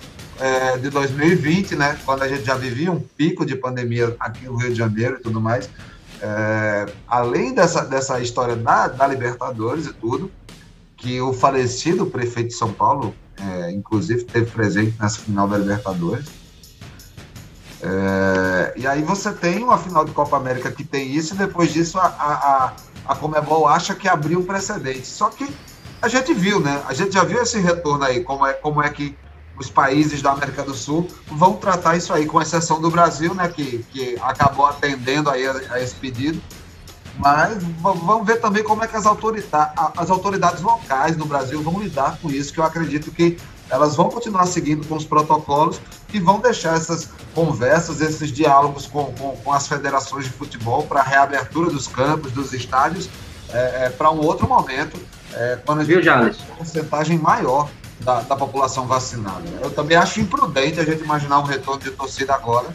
[0.40, 4.57] é, de 2020, né, quando a gente já vivia um pico de pandemia aqui no
[4.57, 5.70] Rio de Janeiro e tudo mais,
[6.22, 10.31] é, além dessa, dessa história da, da Libertadores e tudo,
[10.96, 16.26] que o falecido prefeito de São Paulo, é, inclusive, teve presente nessa final da Libertadores.
[17.81, 21.72] É, e aí você tem uma final de Copa América que tem isso, e depois
[21.72, 22.72] disso a, a,
[23.07, 25.07] a Comebol acha que abriu um precedente.
[25.07, 25.48] Só que
[26.02, 26.83] a gente viu, né?
[26.88, 29.16] A gente já viu esse retorno aí, como é, como é que
[29.59, 33.49] os países da América do Sul vão tratar isso aí, com exceção do Brasil, né,
[33.49, 36.40] que, que acabou atendendo aí a, a esse pedido.
[37.18, 41.81] Mas vamos ver também como é que as autoridades, as autoridades locais no Brasil vão
[41.81, 43.37] lidar com isso, que eu acredito que
[43.68, 45.81] elas vão continuar seguindo com os protocolos
[46.12, 51.01] e vão deixar essas conversas, esses diálogos com, com, com as federações de futebol para
[51.01, 53.11] a reabertura dos campos, dos estádios,
[53.53, 54.99] é, é, para um outro momento,
[55.35, 57.68] é, quando a gente tem uma porcentagem maior
[58.00, 59.48] da, da população vacinada.
[59.62, 62.68] Eu também acho imprudente a gente imaginar um retorno de torcida agora,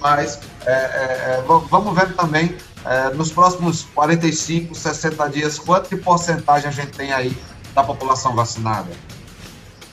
[0.00, 5.96] mas é, é, é vamos ver também é, nos próximos 45, 60 dias quanto de
[5.96, 7.36] porcentagem a gente tem aí
[7.74, 8.88] da população vacinada.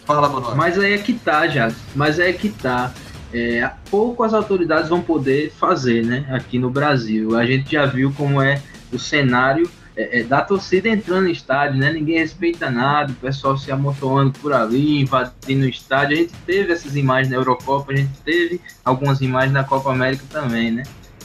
[0.06, 0.56] Fala, Manuel.
[0.56, 1.72] Mas aí é que tá, já.
[1.96, 2.92] Mas é que tá.
[3.34, 6.28] é, pouco as autoridades vão poder fazer, né?
[6.30, 7.38] Aqui no Brasil.
[7.38, 8.62] A gente já viu como é
[8.94, 11.92] o cenário é, é, da torcida entrando no estádio, né?
[11.92, 16.18] Ninguém respeita nada, o pessoal se amontoando por ali, invadindo o estádio.
[16.18, 20.24] A gente teve essas imagens na Eurocopa, a gente teve algumas imagens na Copa América
[20.30, 20.84] também, né?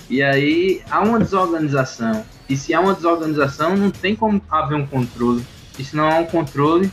[0.09, 2.25] E aí há uma desorganização.
[2.49, 5.45] E se há uma desorganização, não tem como haver um controle.
[5.79, 6.91] E se não há um controle,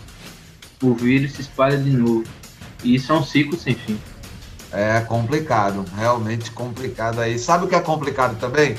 [0.82, 2.24] o vírus se espalha de novo.
[2.84, 4.00] E isso é um ciclo sem fim.
[4.72, 7.40] É complicado, realmente complicado aí.
[7.40, 8.76] Sabe o que é complicado também?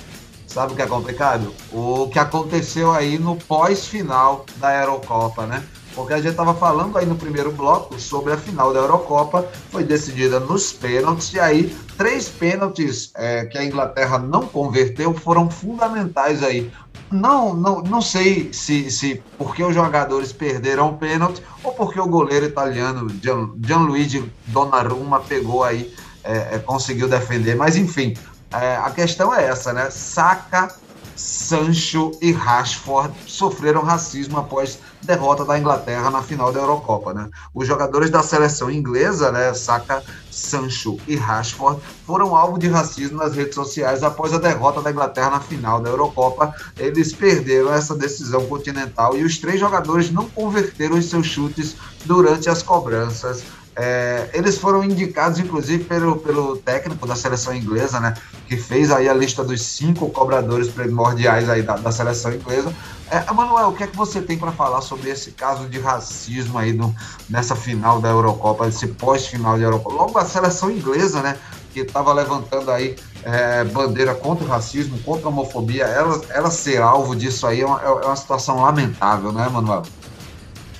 [0.48, 1.54] Sabe o que é complicado?
[1.70, 5.62] O que aconteceu aí no pós-final da Eurocopa, né?
[5.94, 9.84] Porque a gente estava falando aí no primeiro bloco sobre a final da Eurocopa, foi
[9.84, 16.42] decidida nos pênaltis, e aí três pênaltis é, que a Inglaterra não converteu foram fundamentais
[16.42, 16.72] aí.
[17.10, 22.06] Não, não, não sei se, se porque os jogadores perderam o pênalti ou porque o
[22.06, 28.14] goleiro italiano Gian, Gianluigi Donnarumma pegou aí, é, é, conseguiu defender, mas enfim,
[28.52, 29.90] é, a questão é essa, né?
[29.90, 30.74] Saka,
[31.14, 37.28] Sancho e Rashford sofreram racismo após derrota da Inglaterra na final da Eurocopa, né?
[37.52, 43.34] Os jogadores da seleção inglesa, né, Saka, Sancho e Rashford, foram alvo de racismo nas
[43.34, 46.54] redes sociais após a derrota da Inglaterra na final da Eurocopa.
[46.76, 52.48] Eles perderam essa decisão continental e os três jogadores não converteram os seus chutes durante
[52.48, 53.42] as cobranças
[53.80, 58.14] é, eles foram indicados, inclusive, pelo, pelo técnico da seleção inglesa, né?
[58.48, 62.74] Que fez aí a lista dos cinco cobradores primordiais aí da, da seleção inglesa.
[63.08, 66.58] É, Manuel, o que é que você tem para falar sobre esse caso de racismo
[66.58, 66.92] aí no,
[67.30, 69.94] nessa final da Eurocopa, esse pós-final da Eurocopa?
[69.94, 71.38] Logo a seleção inglesa, né?
[71.72, 76.82] Que estava levantando aí é, bandeira contra o racismo, contra a homofobia, ela, ela ser
[76.82, 79.84] alvo disso aí é uma, é uma situação lamentável, né, Manuel?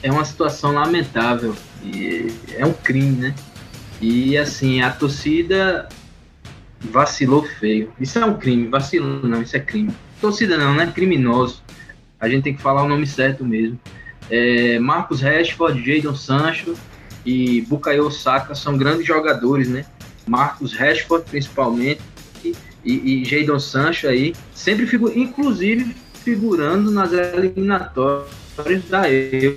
[0.03, 3.35] É uma situação lamentável e é um crime, né?
[4.01, 5.89] E assim, a torcida
[6.81, 7.93] vacilou feio.
[7.99, 9.93] Isso é um crime, vacilou não, isso é crime.
[10.21, 10.93] Torcida não, né?
[10.95, 11.63] Criminoso.
[12.21, 13.79] A gente tem que falar o nome certo mesmo.
[14.31, 16.75] É, Marcos Rashford, Jadon Sancho
[17.25, 19.85] e Bukayo Saka são grandes jogadores, né?
[20.27, 22.01] Marcos Rashford, principalmente,
[22.45, 29.57] e, e Jadon Sancho aí, sempre figura, inclusive figurando nas eliminatórias da Euro,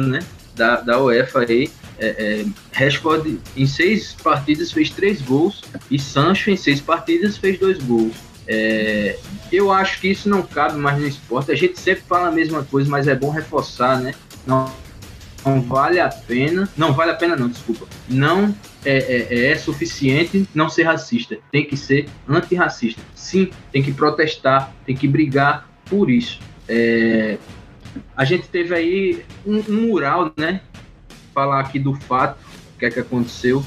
[0.00, 0.20] né?
[0.58, 6.50] da, da UEFA aí, é, é, Rashford em seis partidas fez três gols e Sancho
[6.50, 8.14] em seis partidas fez dois gols.
[8.46, 9.16] É,
[9.52, 11.52] eu acho que isso não cabe mais no esporte.
[11.52, 14.14] A gente sempre fala a mesma coisa, mas é bom reforçar, né?
[14.46, 14.72] Não,
[15.44, 17.86] não vale a pena, não vale a pena não, desculpa.
[18.08, 21.36] Não é, é, é suficiente não ser racista.
[21.52, 23.00] Tem que ser antirracista.
[23.14, 26.40] Sim, tem que protestar, tem que brigar por isso.
[26.66, 27.36] É,
[28.16, 30.60] a gente teve aí um, um mural, né?
[31.34, 32.38] Falar aqui do fato,
[32.74, 33.64] o que é que aconteceu.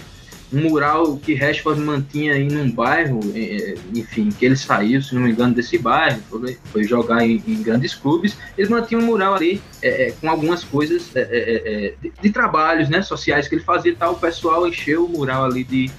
[0.51, 5.15] Um mural que Rashford mantinha aí num bairro, é, é, enfim, que ele saiu, se
[5.15, 6.21] não me engano, desse bairro,
[6.65, 8.37] foi, jogar em, em, grandes clubes.
[8.57, 13.01] Ele mantinha um mural ali é, é, com algumas coisas é de, de, trabalhos né,
[13.01, 14.13] sociais que ele fazia e tal.
[14.13, 15.89] O pessoal encheu o mural ali de,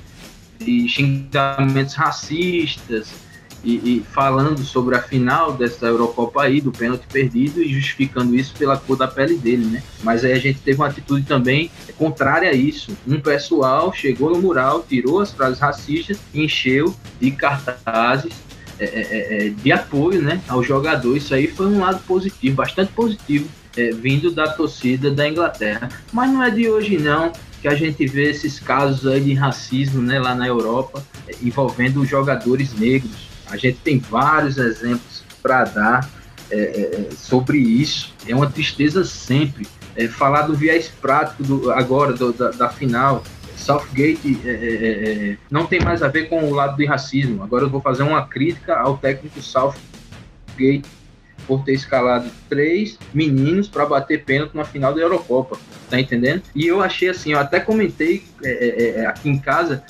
[0.59, 3.15] de xingamentos racistas,
[3.65, 8.55] e, e, falando sobre a final dessa Eurocopa aí, do pênalti perdido, e justificando isso
[8.59, 9.83] pela cor da pele dele, né?
[10.03, 12.97] Mas aí a gente teve uma atitude também contrária a isso.
[13.07, 18.33] Um pessoal chegou no mural, tirou as frases racistas, encheu de cartazes
[18.79, 21.17] é, é, é, é de apoio né, ao jogador.
[21.17, 25.89] Isso aí foi um lado positivo, bastante positivo, é, vindo da torcida da Inglaterra.
[26.13, 30.03] Mas não é de hoje não que a gente vê esses casos aí de racismo
[30.03, 33.32] né, lá na Europa, é, envolvendo jogadores negros.
[33.51, 36.11] A gente tem vários exemplos para dar
[36.51, 38.13] é, é, sobre isso.
[38.27, 39.67] É uma tristeza sempre.
[39.97, 43.23] É, falar do viés prático do, agora, do, da, da, final,
[43.57, 47.43] Southgate é, é, é, não tem mais a ver com o lado do racismo.
[47.43, 50.85] Agora eu vou fazer uma crítica ao técnico Southgate
[51.47, 55.59] por ter escalado três meninos para bater pênalti na final da Eurocopa,
[55.91, 56.43] tá entendendo?
[56.55, 58.25] E eu achei assim, eu até comentei
[59.09, 59.83] aqui em casa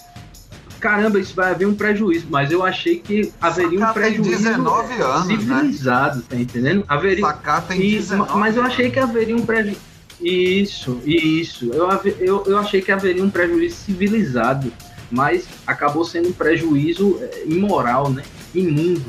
[0.83, 4.95] caramba, isso vai haver um prejuízo, mas eu achei que haveria Sacá um prejuízo 19
[5.01, 5.37] anos, né?
[5.37, 6.25] civilizado, né?
[6.29, 6.85] tá entendendo?
[6.89, 9.81] Haveria, Sacá tem 19 mas eu achei que haveria um prejuízo.
[10.21, 11.71] Isso, isso.
[11.73, 14.73] Eu, eu, eu achei que haveria um prejuízo civilizado,
[15.11, 18.25] mas acabou sendo um prejuízo é, imoral, né?
[18.53, 19.05] Imundo.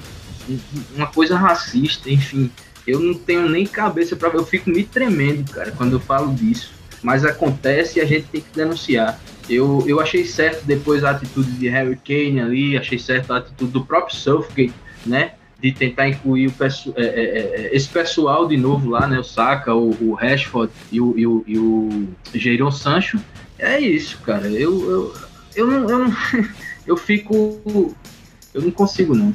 [0.95, 2.51] Uma coisa racista, enfim.
[2.85, 6.33] Eu não tenho nem cabeça para ver, eu fico me tremendo, cara, quando eu falo
[6.33, 6.71] disso.
[7.01, 9.19] Mas acontece e a gente tem que denunciar.
[9.49, 13.71] Eu, eu achei certo depois a atitude de Harry Kane ali, achei certo a atitude
[13.71, 14.73] do próprio Southgate,
[15.05, 15.33] né?
[15.59, 19.19] De tentar incluir o é, é, é, esse pessoal de novo lá, né?
[19.19, 21.43] O Saka, o, o Rashford e o, e o,
[22.33, 23.19] e o Sancho.
[23.59, 24.47] É isso, cara.
[24.47, 25.13] Eu, eu,
[25.55, 26.15] eu não, eu não,
[26.87, 27.93] eu fico,
[28.53, 29.33] eu não consigo não.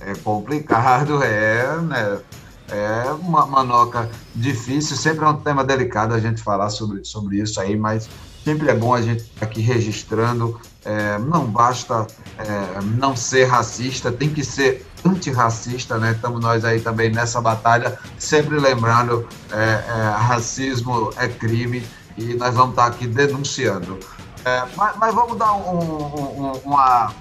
[0.00, 2.20] É complicado, é, né?
[2.68, 7.60] É uma manoca difícil, sempre é um tema delicado a gente falar sobre, sobre isso
[7.60, 8.08] aí, mas
[8.44, 10.60] sempre é bom a gente estar aqui registrando.
[10.84, 12.06] É, não basta
[12.38, 16.12] é, não ser racista, tem que ser antirracista, né?
[16.12, 21.82] Estamos nós aí também nessa batalha, sempre lembrando, é, é racismo é crime
[22.18, 23.98] e nós vamos estar aqui denunciando.
[24.44, 27.12] É, mas, mas, vamos dar um, um, uma.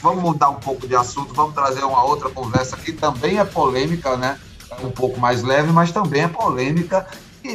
[0.00, 4.16] Vamos mudar um pouco de assunto, vamos trazer uma outra conversa que também é polêmica,
[4.16, 4.38] né?
[4.70, 7.06] É um pouco mais leve, mas também é polêmica,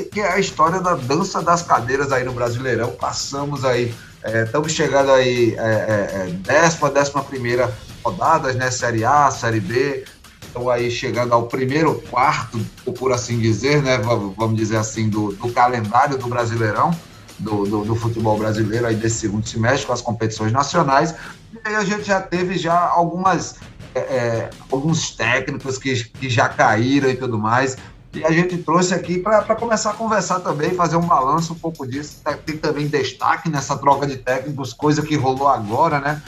[0.03, 2.91] que, é a história da dança das cadeiras aí no Brasileirão.
[2.91, 3.93] Passamos aí,
[4.23, 7.73] é, estamos chegando aí é, é, é décima, décima primeira
[8.03, 8.71] rodadas, né?
[8.71, 10.05] Série A, Série B,
[10.41, 12.59] estão aí chegando ao primeiro quarto,
[12.97, 13.97] por assim dizer, né?
[13.97, 16.91] Vamos dizer assim, do, do calendário do Brasileirão
[17.39, 21.13] do, do, do, futebol brasileiro aí desse segundo semestre com as competições nacionais.
[21.53, 23.55] E aí a gente já teve já algumas
[23.93, 27.77] é, é, alguns técnicos que, que já caíram e tudo mais.
[28.17, 31.85] E a gente trouxe aqui para começar a conversar também, fazer um balanço um pouco
[31.85, 32.17] disso.
[32.43, 36.21] Tem também destaque nessa troca de técnicos, coisa que rolou agora, né?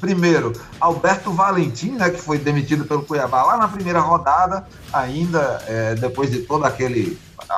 [0.00, 5.94] Primeiro, Alberto Valentim, né, que foi demitido pelo Cuiabá lá na primeira rodada, ainda é,
[5.94, 7.16] depois de toda aquele,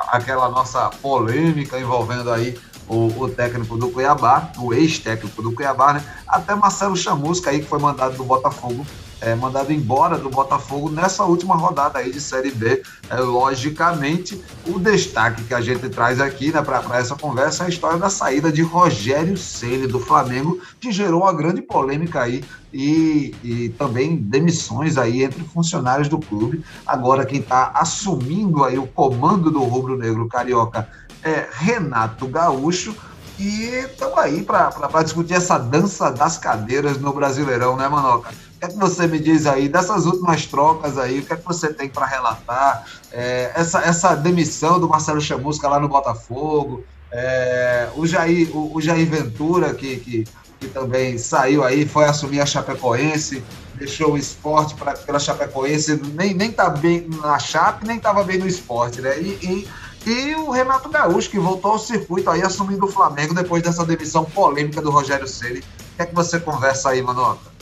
[0.09, 6.03] aquela nossa polêmica envolvendo aí o, o técnico do Cuiabá, o ex-técnico do Cuiabá, né,
[6.27, 8.85] até Marcelo Chamusca aí, que foi mandado do Botafogo
[9.21, 12.83] é, mandado embora do Botafogo nessa última rodada aí de Série B.
[13.09, 17.69] É, logicamente, o destaque que a gente traz aqui né, para essa conversa é a
[17.69, 22.43] história da saída de Rogério Ceni do Flamengo, que gerou uma grande polêmica aí
[22.73, 26.63] e, e também demissões aí entre funcionários do clube.
[26.85, 30.87] Agora quem está assumindo aí o comando do rubro negro carioca
[31.23, 32.95] é Renato Gaúcho.
[33.37, 38.29] E estamos aí para discutir essa dança das cadeiras no Brasileirão, né, Manoca?
[38.55, 41.19] O que é que você me diz aí dessas últimas trocas aí?
[41.19, 42.85] O que é que você tem para relatar?
[43.11, 48.81] É, essa, essa demissão do Marcelo Chamusca lá no Botafogo, é, o, Jair, o, o,
[48.81, 50.23] Jair Ventura, que, que,
[50.59, 53.43] que, também saiu aí, foi assumir a Chapecoense,
[53.75, 58.37] deixou o esporte pra, pela Chapecoense, nem, nem tá bem na Chape, nem estava bem
[58.37, 59.19] no esporte, né?
[59.19, 59.67] E,
[60.05, 63.85] e, e, o Renato Gaúcho, que voltou ao circuito aí, assumindo o Flamengo depois dessa
[63.85, 65.59] demissão polêmica do Rogério Ceni.
[65.59, 65.63] O
[65.95, 67.54] que é que você conversa aí, Manota?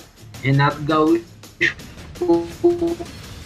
[0.43, 1.23] Renato Gaúcho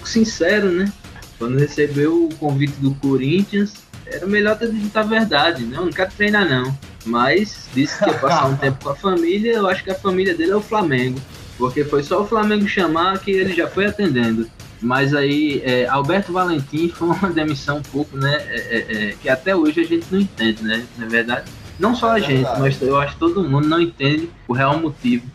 [0.04, 0.92] sincero, né?
[1.38, 3.76] Quando recebeu o convite do Corinthians,
[4.06, 5.78] era melhor ter dito a verdade, né?
[5.78, 6.76] Eu não quero treinar não.
[7.06, 10.36] Mas disse que ia passar um tempo com a família, eu acho que a família
[10.36, 11.20] dele é o Flamengo.
[11.58, 14.50] Porque foi só o Flamengo chamar que ele já foi atendendo.
[14.82, 18.36] Mas aí, é, Alberto Valentim foi uma demissão um pouco, né?
[18.50, 20.86] É, é, é que até hoje a gente não entende, né?
[20.98, 24.54] Na verdade, não só a gente, mas eu acho que todo mundo não entende o
[24.54, 25.26] real motivo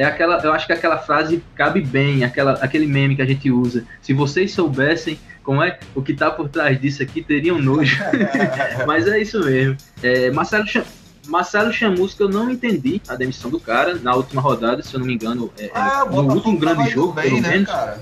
[0.00, 3.50] é aquela, eu acho que aquela frase cabe bem, aquela, aquele meme que a gente
[3.50, 3.84] usa.
[4.00, 8.02] Se vocês soubessem como é o que está por trás disso aqui, teriam nojo.
[8.86, 9.76] Mas é isso mesmo.
[10.02, 10.64] É, Marcelo,
[11.26, 15.06] Marcelo Chamusca, eu não entendi a demissão do cara na última rodada, se eu não
[15.06, 17.70] me engano, é, ah, no último grande jogo, bem, pelo né, menos.
[17.70, 18.00] Cara?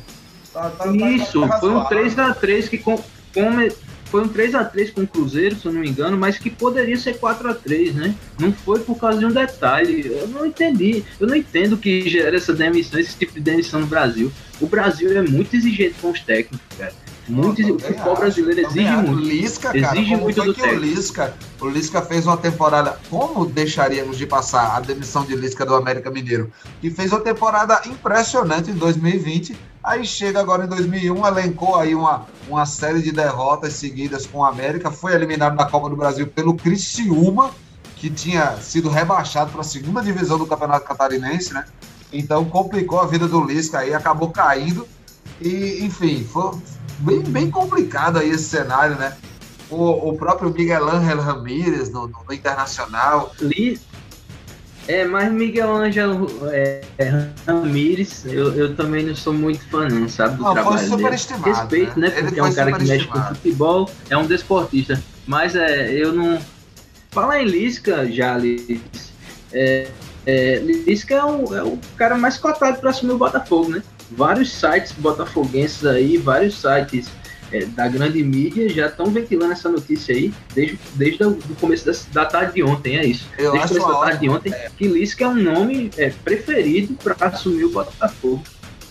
[0.53, 2.97] Tá, tá, tá isso, tá foi um 3x3 que com,
[3.35, 3.69] com,
[4.11, 6.51] foi um 3 a 3 com o Cruzeiro, se eu não me engano, mas que
[6.51, 8.15] poderia ser 4 a 3 né?
[8.39, 10.07] Não foi por causa de um detalhe.
[10.07, 11.05] Eu não entendi.
[11.21, 14.33] Eu não entendo que gera essa demissão, esse tipo de demissão no Brasil.
[14.61, 16.93] O Brasil é muito exigente com os técnicos, cara.
[17.29, 19.21] Muito, o futebol brasileiro exige muito.
[19.21, 20.77] Lisca, cara, exige muito do técnico.
[20.77, 22.99] O Lisca, o Lisca fez uma temporada.
[23.11, 26.51] Como deixaríamos de passar a demissão de Lisca do América Mineiro?
[26.81, 29.57] Que fez uma temporada impressionante em 2020
[29.89, 34.45] Aí chega agora em 2001, elencou aí uma, uma série de derrotas seguidas com o
[34.45, 37.53] América, foi eliminado na Copa do Brasil pelo Criciúma,
[37.97, 41.65] que tinha sido rebaixado para a segunda divisão do Campeonato Catarinense, né?
[42.13, 44.87] Então complicou a vida do Lisca aí, acabou caindo.
[45.41, 46.53] E, enfim, foi
[46.99, 49.17] bem, bem complicado aí esse cenário, né?
[49.71, 53.33] O, o próprio Miguel Ángel Ramírez no, no Internacional.
[54.89, 56.81] É, mas Miguel Ângelo é,
[57.47, 60.39] Ramírez, eu, eu também não sou muito fã, não, sabe?
[60.39, 61.09] Do não, trabalho dele.
[61.45, 62.09] Respeito, né?
[62.09, 64.99] né porque é um cara que mexe com futebol, é um desportista.
[65.27, 66.39] Mas é, eu não.
[67.11, 69.13] Falar em Lisca, Jales,
[69.53, 69.89] é,
[70.25, 73.83] é, Lisca é o, é o cara mais cotado para assumir o Botafogo, né?
[74.11, 77.09] Vários sites botafoguenses aí, vários sites
[77.53, 82.23] é, da grande mídia já estão ventilando essa notícia aí desde, desde o começo da,
[82.23, 83.27] da tarde de ontem, é isso.
[83.39, 84.71] Eu desde o começo da tarde de ontem, é.
[84.77, 88.43] que Lisca é um nome é, preferido para assumir o Botafogo.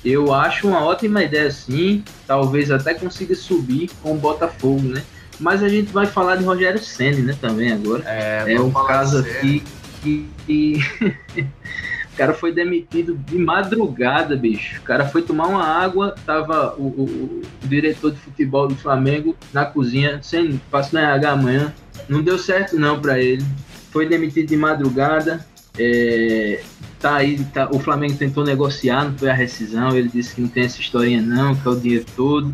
[0.04, 5.04] Eu acho uma ótima ideia sim, talvez até consiga subir com o Botafogo, né?
[5.40, 8.04] Mas a gente vai falar de Rogério Senna, né, também agora.
[8.08, 9.64] É, é um caso aqui
[10.02, 11.44] que o
[12.18, 14.80] cara foi demitido de madrugada, bicho.
[14.80, 19.38] O cara foi tomar uma água, tava o, o, o diretor de futebol do Flamengo
[19.54, 21.74] na cozinha, sem passando RH amanhã.
[22.10, 23.46] Não deu certo não para ele.
[23.92, 25.46] Foi demitido de madrugada.
[25.78, 26.64] É,
[27.00, 29.96] tá aí, tá, o Flamengo tentou negociar, não foi a rescisão.
[29.96, 32.54] Ele disse que não tem essa historinha não, que é o dinheiro todo.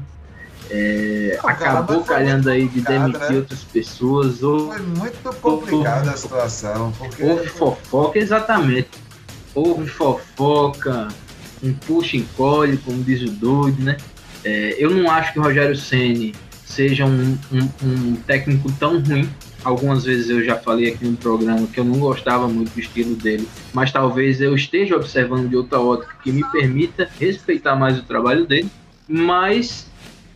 [0.69, 3.37] É, acabou calhando aí de demitir né?
[3.37, 4.43] outras pessoas.
[4.43, 6.91] Ou, foi muito complicada a situação.
[6.97, 7.23] Porque...
[7.23, 8.89] Houve fofoca, exatamente.
[9.55, 11.07] Houve fofoca,
[11.61, 13.97] um puxa encolhe, como diz o doido, né?
[14.43, 16.33] É, eu não acho que o Rogério Ceni
[16.65, 19.29] seja um, um, um, técnico tão ruim.
[19.63, 23.15] Algumas vezes eu já falei aqui no programa que eu não gostava muito do estilo
[23.15, 28.03] dele, mas talvez eu esteja observando de outra ótica que me permita respeitar mais o
[28.03, 28.69] trabalho dele.
[29.07, 29.87] Mas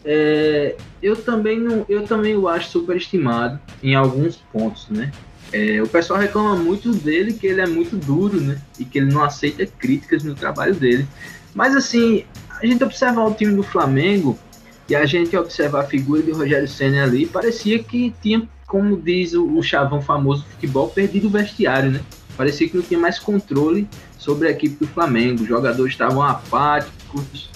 [0.06, 5.12] é, eu também não, eu também o acho superestimado em alguns pontos, né?
[5.52, 8.58] É, o pessoal reclama muito dele que ele é muito duro, né?
[8.78, 11.08] E que ele não aceita críticas no trabalho dele.
[11.54, 12.26] Mas assim,
[12.62, 14.38] a gente observar o time do Flamengo
[14.90, 19.34] e a gente observar a figura de Rogério Senna ali, parecia que tinha, como diz
[19.34, 22.02] o, o chavão famoso do futebol, perdido o vestiário, né?
[22.36, 23.88] Parecia que não tinha mais controle
[24.18, 25.42] sobre a equipe do Flamengo.
[25.42, 27.50] Os jogadores estavam apáticos,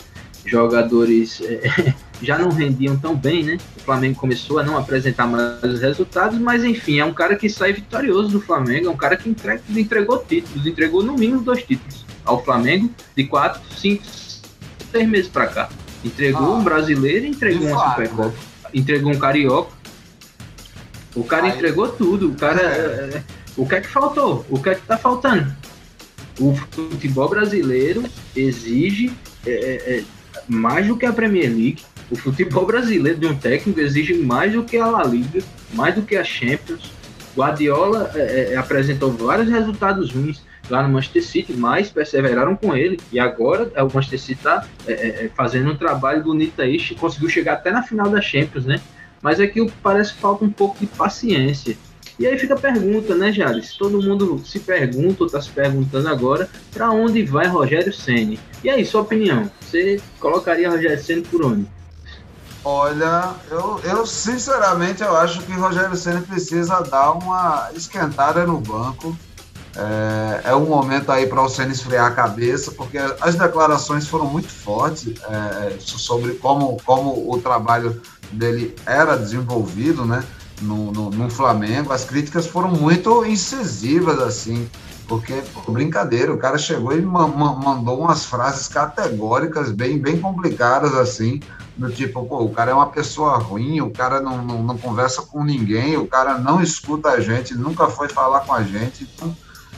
[0.45, 3.57] jogadores é, já não rendiam tão bem, né?
[3.77, 7.49] O Flamengo começou a não apresentar mais os resultados, mas enfim, é um cara que
[7.49, 11.63] sai vitorioso do Flamengo, é um cara que entrega, entregou títulos, entregou no mínimo dois
[11.63, 14.03] títulos ao Flamengo de quatro, cinco,
[14.91, 15.69] seis meses para cá.
[16.03, 18.33] Entregou ah, um brasileiro, entregou uma Supercopa, né?
[18.73, 19.71] entregou um carioca.
[21.15, 22.29] O cara Aí, entregou tudo.
[22.29, 23.15] O cara, é.
[23.15, 23.17] é.
[23.17, 23.23] é
[23.57, 24.45] o que é que faltou?
[24.49, 25.53] O que é que tá faltando?
[26.39, 28.03] O futebol brasileiro
[28.35, 29.11] exige
[29.45, 30.03] é
[30.47, 31.83] mais do que a Premier League.
[32.11, 35.41] O futebol brasileiro de um técnico exige mais do que a La Liga,
[35.73, 36.91] mais do que a Champions.
[37.33, 42.99] Guardiola é, é, apresentou vários resultados ruins lá no Manchester City, mas perseveraram com ele.
[43.13, 47.29] E agora é, o Manchester City está é, é, fazendo um trabalho bonito aí, conseguiu
[47.29, 48.81] chegar até na final da Champions, né?
[49.21, 51.77] Mas é que parece que falta um pouco de paciência.
[52.19, 53.73] E aí fica a pergunta, né, Jales?
[53.77, 58.37] Todo mundo se pergunta ou está se perguntando agora para onde vai Rogério Ceni.
[58.63, 59.49] E aí, sua opinião?
[59.61, 61.65] Você colocaria Rogério Ceni por onde?
[62.63, 69.17] Olha, eu, eu sinceramente eu acho que Rogério Ceni precisa dar uma esquentada no banco.
[69.75, 74.25] É, é um momento aí para o Ceni esfriar a cabeça, porque as declarações foram
[74.25, 77.99] muito fortes é, sobre como, como o trabalho
[78.31, 80.23] dele era desenvolvido, né?
[80.61, 84.69] no, no, no, Flamengo, as críticas foram muito incisivas, assim,
[85.11, 90.21] porque, pô, brincadeira, o cara chegou e ma ma mandou umas frases categóricas, bem, bem
[90.21, 91.41] complicadas, assim,
[91.75, 95.21] do tipo, pô, o cara é uma pessoa ruim, o cara não, não, não conversa
[95.23, 99.35] com ninguém, o cara não escuta a gente, nunca foi falar com a gente, então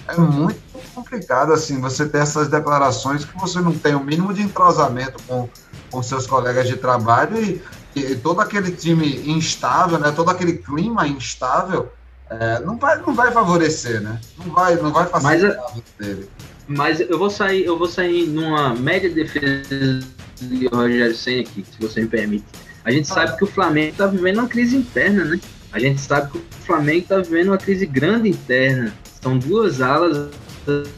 [0.07, 0.61] é muito
[0.93, 5.49] complicado, assim, você ter essas declarações que você não tem o mínimo de entrosamento com,
[5.89, 7.59] com seus colegas de trabalho e,
[7.95, 11.91] e todo aquele time instável, né, todo aquele clima instável,
[12.39, 14.19] é, não, vai, não vai favorecer, né?
[14.38, 16.29] Não vai, não vai facilitar mas, a dele.
[16.67, 19.99] Mas eu vou sair, eu vou sair numa média defesa
[20.41, 22.45] de Rogério Senna aqui, se você me permite.
[22.84, 23.15] A gente ah.
[23.15, 25.39] sabe que o Flamengo está vivendo uma crise interna, né?
[25.71, 28.93] A gente sabe que o Flamengo está vivendo uma crise grande interna.
[29.21, 30.29] São duas alas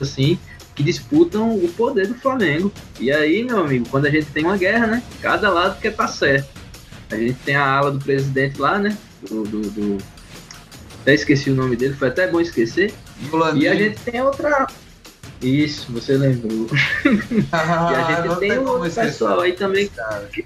[0.02, 0.38] assim
[0.76, 2.72] que disputam o poder do Flamengo.
[3.00, 5.04] E aí, meu amigo, quando a gente tem uma guerra, né?
[5.22, 6.50] Cada lado quer estar tá certo.
[7.10, 8.98] A gente tem a ala do presidente lá, né?
[9.22, 9.98] Do, do, do...
[11.06, 12.92] Até esqueci o nome dele, foi até bom esquecer.
[13.56, 14.66] E a gente tem outra.
[15.40, 16.68] Isso, você lembrou.
[17.52, 19.88] Ah, e a gente tem o pessoal aí também
[20.34, 20.44] que,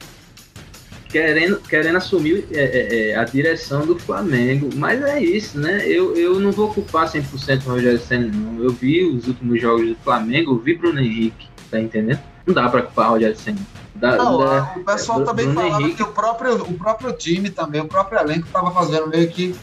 [1.08, 4.70] querendo, querendo assumir é, é, é, a direção do Flamengo.
[4.76, 5.88] Mas é isso, né?
[5.88, 8.62] Eu, eu não vou ocupar 100% o Rogério Senna, não.
[8.62, 12.20] Eu vi os últimos jogos do Flamengo, eu vi Bruno Henrique, tá entendendo?
[12.46, 13.60] Não dá pra culpar o Rogério Senna.
[13.96, 15.96] Da, não, da, o pessoal é, também Bruno falava Henrique...
[15.96, 19.56] que o próprio, o próprio time também, o próprio elenco estava fazendo meio que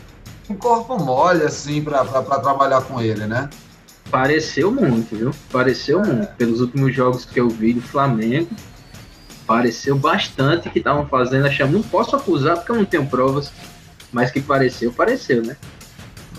[0.48, 3.48] um corpo mole, assim, para trabalhar com ele, né?
[4.10, 5.30] Pareceu muito, viu?
[5.50, 6.28] Pareceu muito.
[6.34, 8.50] Pelos últimos jogos que eu vi do Flamengo,
[9.46, 11.46] pareceu bastante que estavam fazendo.
[11.46, 13.52] Achei, não posso acusar porque eu não tenho provas,
[14.12, 15.56] mas que pareceu, pareceu, né?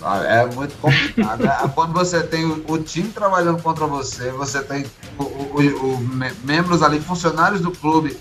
[0.02, 1.44] Ah, é muito complicado.
[1.44, 4.86] é, quando você tem o, o, time trabalhando contra você, você tem
[5.18, 5.98] o, o, o
[6.44, 8.16] membros ali, funcionários do clube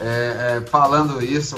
[0.00, 1.56] é, é, falando isso.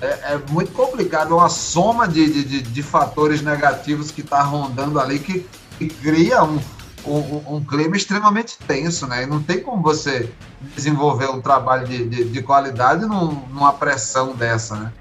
[0.00, 5.18] É, é, muito complicado, uma soma de, de, de fatores negativos que está rondando ali
[5.18, 5.46] que,
[5.78, 6.58] que cria um,
[7.04, 9.24] um, um, clima extremamente tenso, né?
[9.24, 10.32] E não tem como você
[10.74, 14.92] desenvolver um trabalho de, de, de qualidade num, numa pressão dessa, né?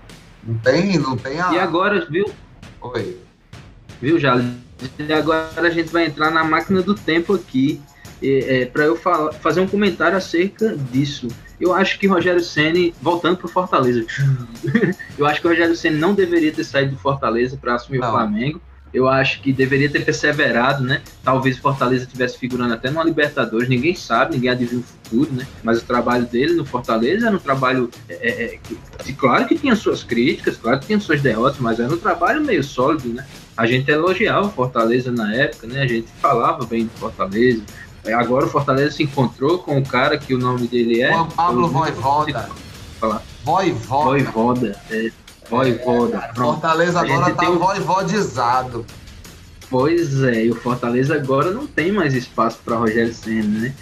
[0.44, 1.54] Não tem, não tem a...
[1.54, 2.26] E agora, viu?
[2.82, 3.30] Oi
[4.02, 4.46] viu, Jales?
[4.98, 7.82] E agora a gente vai entrar na máquina do tempo aqui
[8.22, 11.28] é, para eu falar, fazer um comentário acerca disso.
[11.60, 14.06] Eu acho que Rogério Ceni voltando para o Fortaleza,
[15.18, 18.08] eu acho que o Rogério Ceni não deveria ter saído do Fortaleza para assumir não.
[18.08, 18.62] o Flamengo.
[18.92, 21.04] Eu acho que deveria ter perseverado, né?
[21.24, 25.46] Talvez o Fortaleza estivesse figurando até numa Libertadores, ninguém sabe, ninguém adivinha o futuro, né?
[25.64, 28.60] Mas o trabalho dele no Fortaleza era um trabalho, é, é, é
[29.04, 32.42] que, claro que tinha suas críticas, claro que tinha suas derrotas, mas era um trabalho
[32.44, 33.28] meio sólido, né?
[33.56, 35.84] A gente elogiava o Fortaleza na época, né?
[35.84, 37.62] A gente falava bem do Fortaleza,
[38.14, 41.12] agora o Fortaleza se encontrou com o cara que o nome dele é.
[41.12, 42.50] Juan Pablo Voivoda.
[43.44, 44.04] Voivoda.
[44.04, 44.82] Voivoda.
[44.90, 45.12] É,
[45.50, 46.30] Voivoda.
[46.32, 47.58] É, Fortaleza agora tá um...
[47.58, 48.86] voivodizado.
[49.70, 53.74] Pois é, e o Fortaleza agora não tem mais espaço para Rogério Senna, né?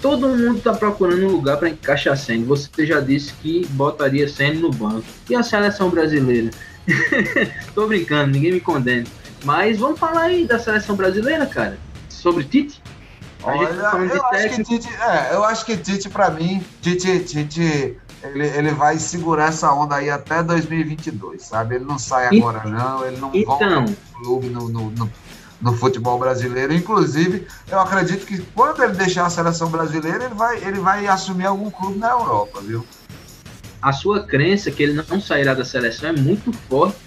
[0.00, 2.44] Todo mundo tá procurando um lugar para encaixar Senna.
[2.46, 5.04] Você já disse que botaria Senna no banco.
[5.28, 6.50] E a seleção brasileira?
[7.74, 9.06] Tô brincando, ninguém me condena.
[9.44, 11.78] Mas vamos falar aí da seleção brasileira, cara.
[12.08, 12.79] Sobre Tite?
[13.42, 17.98] Olha, tá eu acho, que Tite, é, eu acho que Tite, para mim, Tite, Tite
[18.22, 21.76] ele, ele vai segurar essa onda aí até 2022, sabe?
[21.76, 25.10] Ele não sai agora, não, ele não então, volta no clube, no, no, no,
[25.60, 26.74] no, futebol brasileiro.
[26.74, 31.46] Inclusive, eu acredito que quando ele deixar a seleção brasileira, ele vai, ele vai assumir
[31.46, 32.84] algum clube na Europa, viu?
[33.80, 36.98] A sua crença que ele não sairá da seleção é muito forte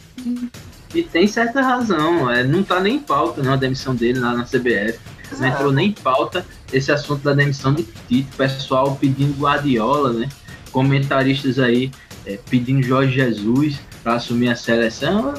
[0.96, 2.32] e tem certa razão.
[2.32, 5.72] É, não tá nem em pauta não, a demissão dele lá na CBF não entrou
[5.72, 10.30] nem em pauta esse assunto da demissão de Tite, pessoal pedindo Guardiola, né?
[10.72, 11.92] Comentaristas aí
[12.26, 15.34] é, pedindo Jorge Jesus para assumir a seleção.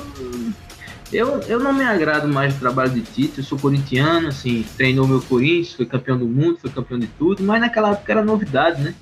[1.12, 5.07] Eu, eu não me agrado mais do trabalho de Tite, eu sou corintiano, assim, treinou
[5.07, 8.82] meu Corinthians, foi campeão do mundo, foi campeão de tudo, mas naquela época era novidade,
[8.82, 8.95] né?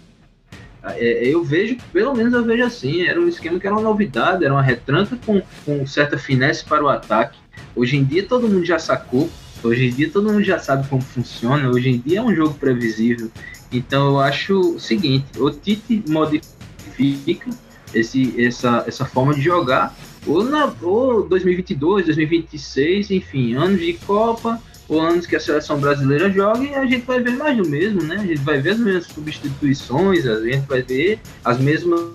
[0.84, 4.44] É, eu vejo, pelo menos eu vejo assim, era um esquema que era uma novidade,
[4.44, 7.38] era uma retranca com, com certa finesse para o ataque.
[7.74, 9.30] Hoje em dia todo mundo já sacou
[9.62, 12.54] Hoje em dia todo mundo já sabe como funciona, hoje em dia é um jogo
[12.54, 13.30] previsível.
[13.72, 17.50] Então eu acho o seguinte, o Tite modifica
[17.94, 19.96] esse, essa, essa forma de jogar,
[20.26, 26.30] ou, na, ou 2022, 2026, enfim, anos de Copa, ou anos que a seleção brasileira
[26.30, 28.16] joga e a gente vai ver mais do mesmo, né?
[28.16, 32.12] A gente vai ver as mesmas substituições, a gente vai ver as mesmas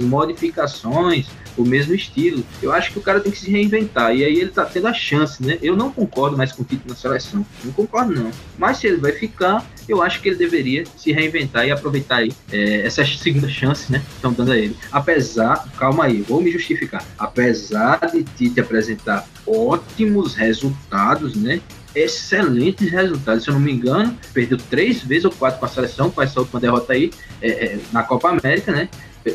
[0.00, 1.26] modificações,
[1.56, 2.44] o mesmo estilo.
[2.62, 4.14] Eu acho que o cara tem que se reinventar.
[4.14, 5.58] E aí ele tá tendo a chance, né?
[5.62, 7.44] Eu não concordo mais com o título na seleção.
[7.64, 8.30] Não concordo, não.
[8.58, 12.32] Mas se ele vai ficar, eu acho que ele deveria se reinventar e aproveitar aí
[12.50, 14.02] é, essa segunda chance, né?
[14.14, 14.76] Estão dando a ele.
[14.90, 17.04] Apesar, calma aí, vou me justificar.
[17.18, 21.60] Apesar de Tite apresentar ótimos resultados, né?
[21.94, 23.44] excelentes resultados.
[23.44, 26.40] Se eu não me engano, perdeu três vezes ou quatro com a seleção, com essa
[26.40, 28.88] última derrota aí é, é, na Copa América, né?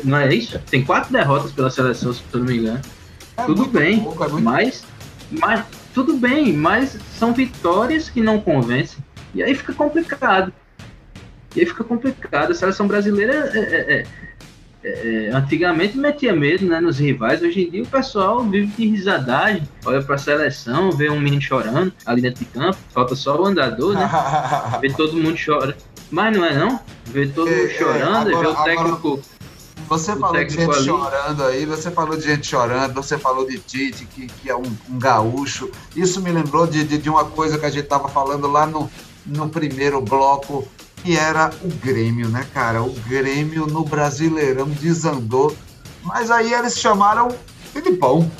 [0.04, 0.58] Não é isso?
[0.70, 2.80] Tem quatro derrotas pela seleção, se eu não me engano.
[3.36, 4.84] É tudo bem, pouco, é mas,
[5.30, 9.02] mas tudo bem, mas são vitórias que não convencem.
[9.34, 10.52] E aí fica complicado.
[11.54, 12.52] E aí fica complicado.
[12.52, 14.04] A seleção brasileira é, é,
[14.84, 17.42] é, é antigamente metia medo né, nos rivais.
[17.42, 19.62] Hoje em dia o pessoal vive de risadagem.
[19.84, 22.78] Olha para a seleção, vê um menino chorando ali dentro de campo.
[22.90, 24.08] Falta só o andador, né?
[24.80, 25.76] vê todo mundo chora.
[26.10, 26.80] Mas não é não?
[27.06, 29.08] Vê todo mundo é, chorando, agora, vê o técnico.
[29.08, 29.39] Agora
[29.90, 30.84] você falou de gente ali.
[30.84, 34.72] chorando aí, você falou de gente chorando, você falou de Tite, que, que é um,
[34.88, 35.68] um gaúcho.
[35.96, 38.88] Isso me lembrou de, de, de uma coisa que a gente estava falando lá no,
[39.26, 40.66] no primeiro bloco,
[41.02, 42.84] que era o Grêmio, né, cara?
[42.84, 45.56] O Grêmio no Brasileirão desandou.
[46.04, 47.28] Mas aí eles chamaram
[47.72, 48.30] Filipão.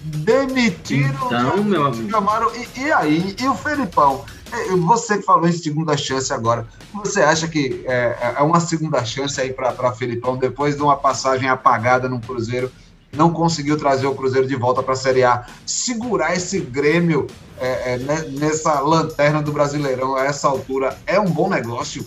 [0.00, 1.26] Demitiram.
[1.26, 2.10] Então, meu amigo.
[2.10, 3.36] Chamaram, e, e aí?
[3.38, 4.24] E o Felipão?
[4.52, 9.04] É, você que falou em segunda chance agora, você acha que é, é uma segunda
[9.04, 12.70] chance aí para Felipão, depois de uma passagem apagada no Cruzeiro,
[13.12, 17.26] não conseguiu trazer o Cruzeiro de volta para a Série A, segurar esse Grêmio
[17.58, 17.98] é, é,
[18.30, 22.06] nessa lanterna do Brasileirão a essa altura, é um bom negócio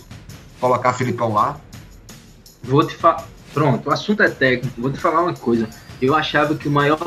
[0.60, 1.58] colocar Felipão lá?
[2.62, 3.26] Vou te falar.
[3.52, 4.80] Pronto, o assunto é técnico.
[4.80, 5.68] Vou te falar uma coisa.
[6.00, 6.98] Eu achava que o maior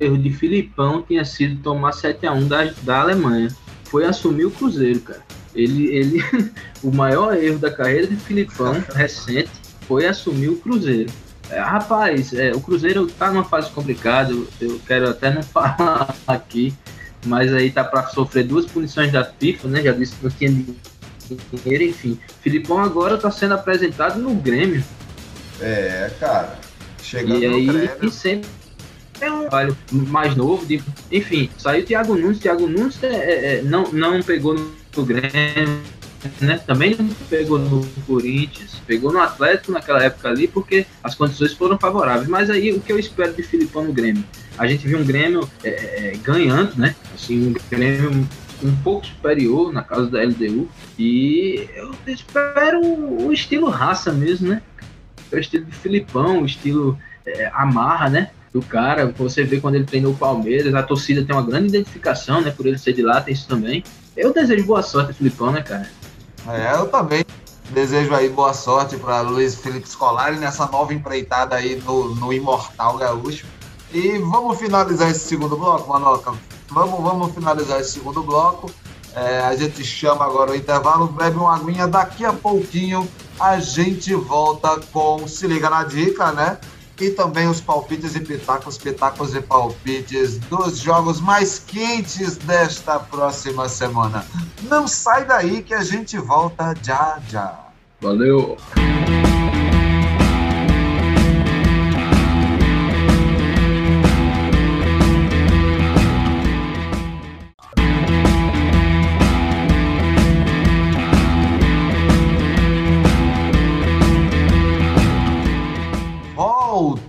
[0.00, 3.48] erro de Filipão tinha sido tomar 7 a 1 da, da Alemanha
[3.90, 5.22] foi assumir o Cruzeiro, cara.
[5.54, 6.24] Ele, ele,
[6.82, 9.50] o maior erro da carreira de Filipão recente
[9.86, 11.10] foi assumir o Cruzeiro.
[11.48, 16.14] É, rapaz, é, o Cruzeiro tá numa fase complicada, eu, eu quero até não falar
[16.26, 16.74] aqui,
[17.24, 19.82] mas aí tá para sofrer duas punições da FIFA, né?
[19.82, 20.50] Já disse que não tinha
[21.52, 22.18] dinheiro, enfim.
[22.40, 24.82] Filipão agora tá sendo apresentado no Grêmio.
[25.60, 26.58] É, cara.
[27.02, 28.48] Chegando e aí, e sempre
[29.20, 30.64] é um trabalho mais novo.
[30.66, 32.38] De, enfim, saiu o Thiago Nunes.
[32.38, 35.80] Thiago Nunes é, é, é não, não pegou no Grêmio,
[36.40, 36.58] né?
[36.66, 41.78] Também não pegou no Corinthians, pegou no Atlético naquela época ali, porque as condições foram
[41.78, 42.28] favoráveis.
[42.28, 44.24] Mas aí o que eu espero de Filipão no Grêmio?
[44.58, 46.94] A gente viu um Grêmio é, é, ganhando, né?
[47.14, 48.26] Assim, um Grêmio
[48.62, 50.68] um pouco superior na casa da LDU.
[50.98, 54.62] E eu espero o estilo raça mesmo, né?
[55.32, 58.30] O estilo do Filipão, o estilo é, amarra, né?
[58.56, 59.12] Do cara.
[59.18, 62.50] Você vê quando ele treinou o Palmeiras, a torcida tem uma grande identificação, né?
[62.50, 63.84] Por ele ser de lá, tem isso também.
[64.16, 65.86] Eu desejo boa sorte, Filipão, né, cara?
[66.48, 67.22] É, eu também.
[67.70, 72.96] Desejo aí boa sorte para Luiz Felipe Scolari nessa nova empreitada aí no, no Imortal
[72.96, 73.44] Gaúcho.
[73.92, 76.32] E vamos finalizar esse segundo bloco, Manoca.
[76.70, 78.70] Vamos, vamos finalizar esse segundo bloco.
[79.14, 81.86] É, a gente chama agora o intervalo, bebe uma aguinha.
[81.86, 83.06] Daqui a pouquinho
[83.38, 86.58] a gente volta com Se Liga na Dica, né?
[86.98, 93.68] E também os palpites e pitacos, pitacos e palpites dos jogos mais quentes desta próxima
[93.68, 94.26] semana.
[94.62, 97.66] Não sai daí que a gente volta já já.
[98.00, 98.56] Valeu!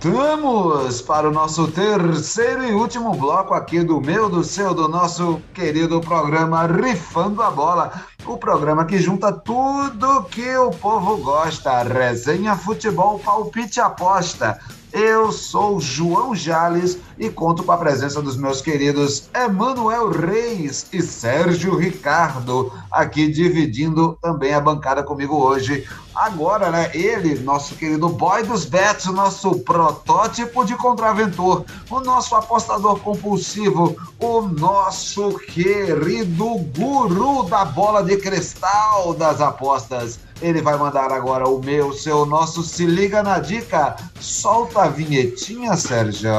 [0.00, 5.42] Voltamos para o nosso terceiro e último bloco aqui do meu, do seu, do nosso
[5.52, 8.04] querido programa Rifando a Bola.
[8.24, 14.60] O programa que junta tudo que o povo gosta: resenha, futebol, palpite aposta.
[14.92, 21.02] Eu sou João Jales e conto com a presença dos meus queridos Emanuel Reis e
[21.02, 25.86] Sérgio Ricardo, aqui dividindo também a bancada comigo hoje.
[26.14, 32.98] Agora, né, ele, nosso querido boy dos bets, nosso protótipo de contraventor, o nosso apostador
[33.00, 40.18] compulsivo, o nosso querido guru da bola de cristal das apostas.
[40.40, 43.96] Ele vai mandar agora o meu, seu, nosso Se Liga na Dica.
[44.20, 46.30] Solta a vinhetinha, Sérgio.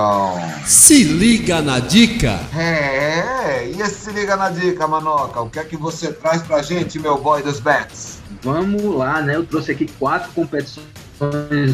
[0.66, 2.40] Se liga na dica.
[2.58, 5.42] É, e esse Se Liga na Dica, Manoca?
[5.42, 8.20] O que é que você traz pra gente, meu boy dos bets?
[8.42, 9.36] Vamos lá, né?
[9.36, 10.88] Eu trouxe aqui quatro competições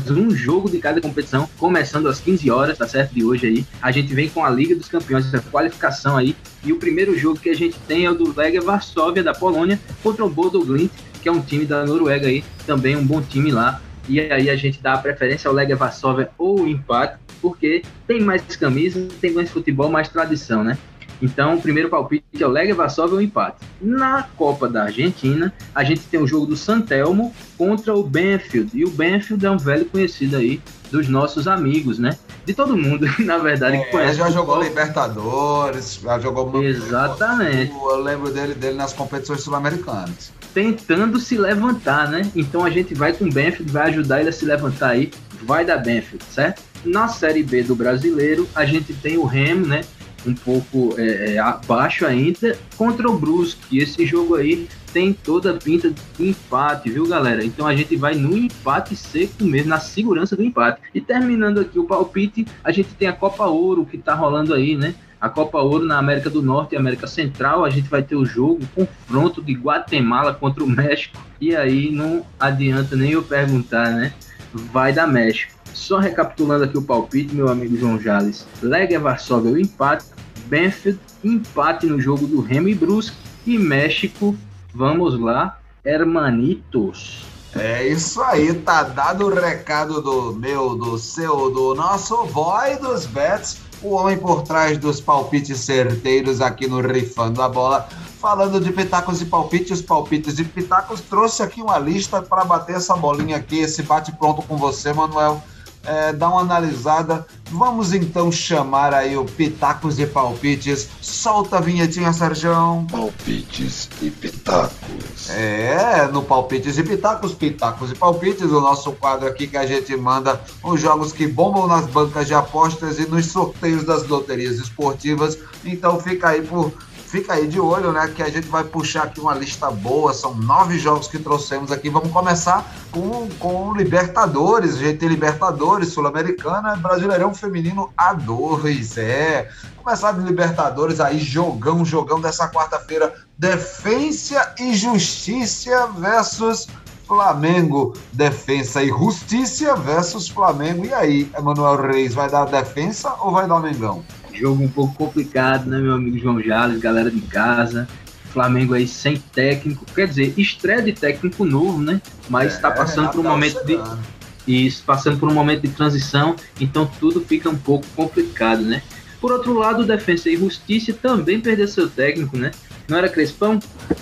[0.10, 3.14] um jogo de cada competição, começando às 15 horas, tá certo?
[3.14, 3.66] De hoje aí.
[3.82, 6.36] A gente vem com a Liga dos Campeões, essa qualificação aí.
[6.64, 9.80] E o primeiro jogo que a gente tem é o do Legia Varsóvia da Polônia
[10.02, 10.92] contra o Bodo Glint,
[11.26, 13.82] que é um time da Noruega aí, também um bom time lá.
[14.08, 18.22] E aí a gente dá a preferência ao Legia Varsóvia ou o empate, porque tem
[18.22, 20.78] mais camisa, tem mais futebol, mais tradição, né?
[21.20, 23.58] Então, o primeiro palpite é o Legia Varsóvia ou empate.
[23.82, 28.70] Na Copa da Argentina, a gente tem o jogo do Santelmo contra o Benfield.
[28.76, 30.62] E o Benfield é um velho conhecido aí
[30.92, 32.16] dos nossos amigos, né?
[32.46, 34.20] De todo mundo, na verdade, é, que conhece.
[34.20, 36.62] já jogou Libertadores, já jogou.
[36.62, 37.72] Exatamente.
[37.72, 40.32] Eu lembro dele, dele nas competições sul-americanas.
[40.56, 42.32] Tentando se levantar, né?
[42.36, 45.12] Então a gente vai com o Benfield, vai ajudar ele a se levantar aí.
[45.44, 46.64] Vai da Benfield, certo?
[46.84, 49.82] Na Série B do Brasileiro, a gente tem o Remo, né?
[50.26, 53.78] um pouco é, abaixo ainda contra o Brusque.
[53.78, 57.44] Esse jogo aí tem toda a pinta de empate, viu, galera?
[57.44, 60.82] Então a gente vai no empate seco mesmo, na segurança do empate.
[60.94, 64.76] E terminando aqui o palpite, a gente tem a Copa Ouro que tá rolando aí,
[64.76, 64.96] né?
[65.26, 68.24] A Copa Ouro na América do Norte e América Central, a gente vai ter o
[68.24, 71.18] jogo, o confronto de Guatemala contra o México.
[71.42, 74.14] E aí não adianta nem eu perguntar, né?
[74.54, 75.52] Vai dar México.
[75.74, 78.46] Só recapitulando aqui o palpite, meu amigo João Jales.
[78.62, 80.06] Legia Varsóvia, o empate.
[80.46, 83.18] Benfield, empate no jogo do Remo e Brusque.
[83.48, 84.38] E México,
[84.76, 87.26] vamos lá, Hermanitos.
[87.56, 93.06] É isso aí, tá dado o recado do meu, do seu, do nosso boy dos
[93.06, 97.88] bets, o homem por trás dos palpites certeiros aqui no Rifando a Bola.
[98.20, 102.96] Falando de pitacos e palpites, palpites e pitacos, trouxe aqui uma lista para bater essa
[102.96, 105.42] bolinha aqui, esse bate pronto com você, Manuel
[105.86, 107.26] é, dar uma analisada.
[107.52, 110.90] Vamos então chamar aí o Pitacos e Palpites.
[111.02, 112.52] Solta a vinhetinha, Sérgio.
[112.92, 115.30] Palpites e Pitacos.
[115.30, 119.96] É, no Palpites e Pitacos, Pitacos e Palpites, o nosso quadro aqui que a gente
[119.96, 125.38] manda os jogos que bombam nas bancas de apostas e nos sorteios das loterias esportivas.
[125.64, 126.74] Então fica aí por
[127.06, 128.12] fica aí de olho, né?
[128.14, 130.14] Que a gente vai puxar aqui uma lista boa.
[130.14, 131.90] São nove jogos que trouxemos aqui.
[131.90, 138.98] Vamos começar com, com Libertadores, GT Libertadores, Sul-Americana, Brasileirão Feminino A2.
[138.98, 139.50] É.
[139.84, 143.14] Começar de Libertadores aí, jogão, jogão dessa quarta-feira.
[143.38, 146.68] Defensa e Justiça versus
[147.06, 150.86] Flamengo, defensa e justiça versus Flamengo.
[150.86, 154.04] E aí, Emanuel Reis, vai dar defensa ou vai dar Mengão?
[154.36, 157.88] Jogo um pouco complicado, né, meu amigo João Jales, galera de casa.
[158.32, 162.02] Flamengo aí sem técnico, quer dizer, estreia de técnico novo, né?
[162.30, 163.98] Mas está é, passando por um momento chegando.
[164.46, 168.82] de isso, passando por um momento de transição, então tudo fica um pouco complicado, né?
[169.22, 172.52] Por outro lado, o Defensa e Justiça também perdeu seu técnico, né?
[172.88, 173.60] Não era Crespão?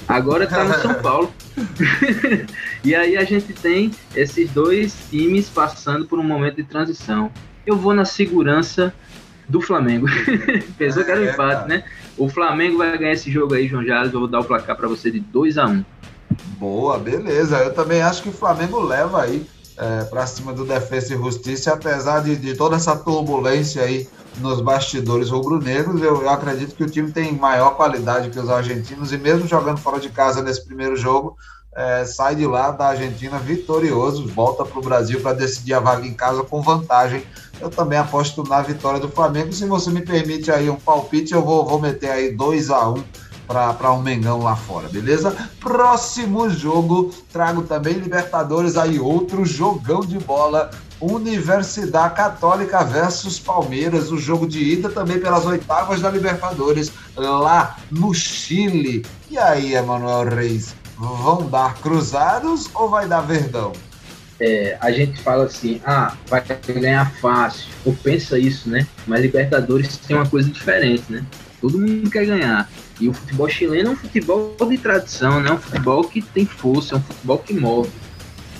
[0.07, 1.33] Agora tá no São Paulo.
[2.83, 7.31] e aí a gente tem esses dois times passando por um momento de transição.
[7.65, 8.93] Eu vou na segurança
[9.47, 10.07] do Flamengo.
[10.77, 11.83] Pensou que era um empate, né?
[12.17, 14.13] O Flamengo vai ganhar esse jogo aí, João Jales.
[14.13, 15.85] Eu vou dar o placar para você de 2 a 1 um.
[16.57, 17.57] Boa, beleza.
[17.57, 19.45] Eu também acho que o Flamengo leva aí
[19.77, 24.07] é, para cima do Defesa e Justiça, apesar de, de, toda essa turbulência aí
[24.39, 29.11] nos bastidores rubro-negros, eu, eu, acredito que o time tem maior qualidade que os argentinos
[29.13, 31.37] e mesmo jogando fora de casa nesse primeiro jogo,
[31.75, 36.05] é, sai de lá da Argentina vitorioso, volta para o Brasil para decidir a vaga
[36.05, 37.23] em casa com vantagem.
[37.59, 39.53] Eu também aposto na vitória do Flamengo.
[39.53, 42.97] Se você me permite aí um palpite, eu vou, vou meter aí 2 a 1
[42.97, 43.03] um
[43.47, 45.35] para um Mengão lá fora, beleza?
[45.59, 50.71] Próximo jogo, trago também Libertadores aí, outro jogão de bola.
[51.01, 58.13] Universidade Católica versus Palmeiras, o jogo de ida também pelas oitavas da Libertadores, lá no
[58.13, 59.05] Chile.
[59.29, 63.73] E aí, Emanuel Reis, vão dar cruzados ou vai dar verdão?
[64.39, 68.87] É, a gente fala assim, ah, vai ganhar fácil, ou pensa isso, né?
[69.07, 71.23] Mas Libertadores tem uma coisa diferente, né?
[71.61, 72.69] Todo mundo quer ganhar.
[72.99, 75.51] E o futebol chileno é um futebol de tradição, né?
[75.51, 77.89] Um futebol que tem força, é um futebol que move.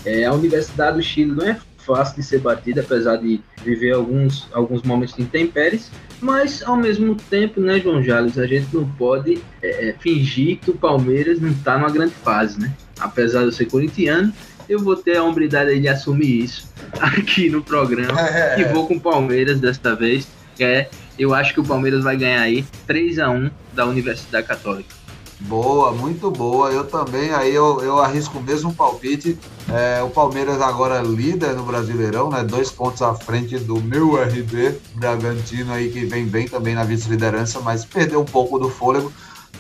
[0.06, 4.48] É, a Universidade do Chile não é fácil de ser batida, apesar de viver alguns,
[4.54, 5.92] alguns momentos de intempéries,
[6.24, 10.72] mas ao mesmo tempo, né, João Jales, a gente não pode é, é fingir que
[10.72, 12.74] o Palmeiras não está numa grande fase, né?
[12.98, 14.34] Apesar de eu ser corintiano,
[14.70, 18.18] eu vou ter a hombridade de assumir isso aqui no programa
[18.58, 20.28] e vou com o Palmeiras desta vez,
[20.60, 20.88] é
[21.20, 25.03] eu acho que o Palmeiras vai ganhar aí 3 a 1 da Universidade Católica.
[25.44, 26.72] Boa, muito boa.
[26.72, 29.38] Eu também, aí eu, eu arrisco o mesmo palpite.
[29.70, 32.44] É, o Palmeiras agora líder no Brasileirão, né?
[32.44, 37.60] Dois pontos à frente do meu RB Bragantino aí, que vem bem também na vice-liderança,
[37.60, 39.12] mas perdeu um pouco do fôlego.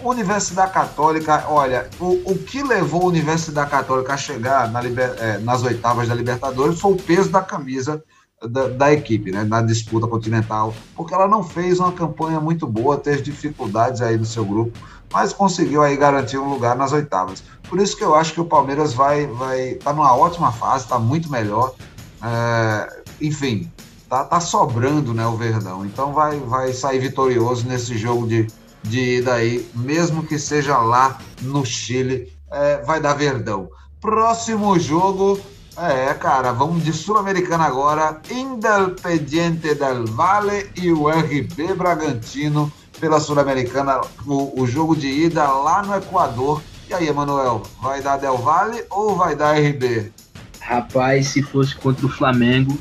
[0.01, 5.63] Universidade Católica, olha, o, o que levou a Universidade Católica a chegar na é, nas
[5.63, 8.03] oitavas da Libertadores foi o peso da camisa
[8.47, 12.97] da, da, equipe, né, na disputa continental, porque ela não fez uma campanha muito boa,
[12.97, 14.77] teve dificuldades aí no seu grupo,
[15.11, 17.43] mas conseguiu aí garantir um lugar nas oitavas.
[17.69, 20.99] Por isso que eu acho que o Palmeiras vai vai tá numa ótima fase, está
[20.99, 21.73] muito melhor.
[22.21, 23.71] É, enfim,
[24.09, 25.85] tá, tá sobrando, né, o Verdão.
[25.85, 28.47] Então vai vai sair vitorioso nesse jogo de
[28.83, 33.69] de ida aí, mesmo que seja lá no Chile, é, vai dar Verdão.
[34.01, 35.39] Próximo jogo,
[35.77, 38.21] é, cara, vamos de Sul-Americana agora.
[38.29, 44.01] Independiente del Valle e o RB Bragantino pela Sul-Americana.
[44.25, 46.61] O, o, jogo de ida lá no Equador.
[46.87, 50.11] E aí, Emanuel, vai dar Del Valle ou vai dar RB?
[50.59, 52.77] Rapaz, se fosse contra o Flamengo,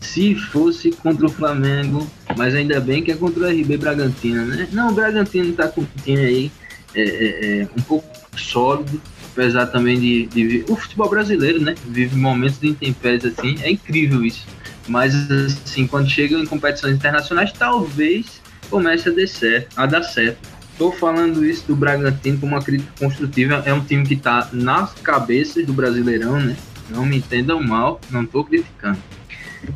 [0.00, 2.06] se fosse contra o Flamengo,
[2.36, 4.68] mas ainda bem que é contra o RB Bragantino, né?
[4.72, 6.52] Não, o Bragantino tá com um time aí
[6.94, 8.06] é, é, é, um pouco
[8.36, 9.00] sólido,
[9.34, 14.24] apesar também de, de, o futebol brasileiro, né, vive momentos de intempéries assim, é incrível
[14.24, 14.46] isso.
[14.86, 20.38] Mas assim, quando chegam em competições internacionais, talvez comece a dar certo, a dar certo.
[20.70, 24.92] Estou falando isso do Bragantino como uma crítica construtiva, é um time que está nas
[24.94, 26.56] cabeças do Brasileirão, né?
[26.90, 28.98] Não me entendam mal, não estou criticando.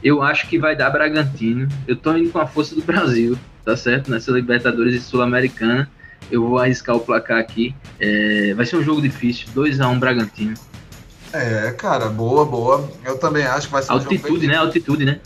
[0.02, 1.68] Eu acho que vai dar Bragantino.
[1.86, 4.10] Eu estou indo com a força do Brasil, tá certo?
[4.10, 5.88] Nessa Libertadores e Sul-Americana
[6.30, 7.74] eu vou arriscar o placar aqui.
[8.00, 10.54] É, vai ser um jogo difícil, 2x1 um Bragantino.
[11.32, 12.88] É, cara, boa, boa.
[13.04, 14.56] Eu também acho que vai ser Altitude, um jogo né?
[14.56, 15.20] Altitude, né?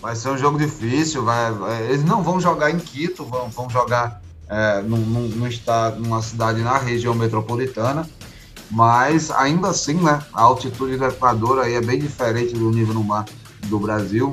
[0.00, 1.24] Vai ser um jogo difícil.
[1.24, 6.00] Vai, vai, eles não vão jogar em Quito, vão, vão jogar é, num, num estado,
[6.00, 8.08] numa cidade na região metropolitana.
[8.70, 10.20] Mas ainda assim, né?
[10.32, 13.24] A altitude do Equador aí é bem diferente do nível no mar
[13.66, 14.32] do Brasil.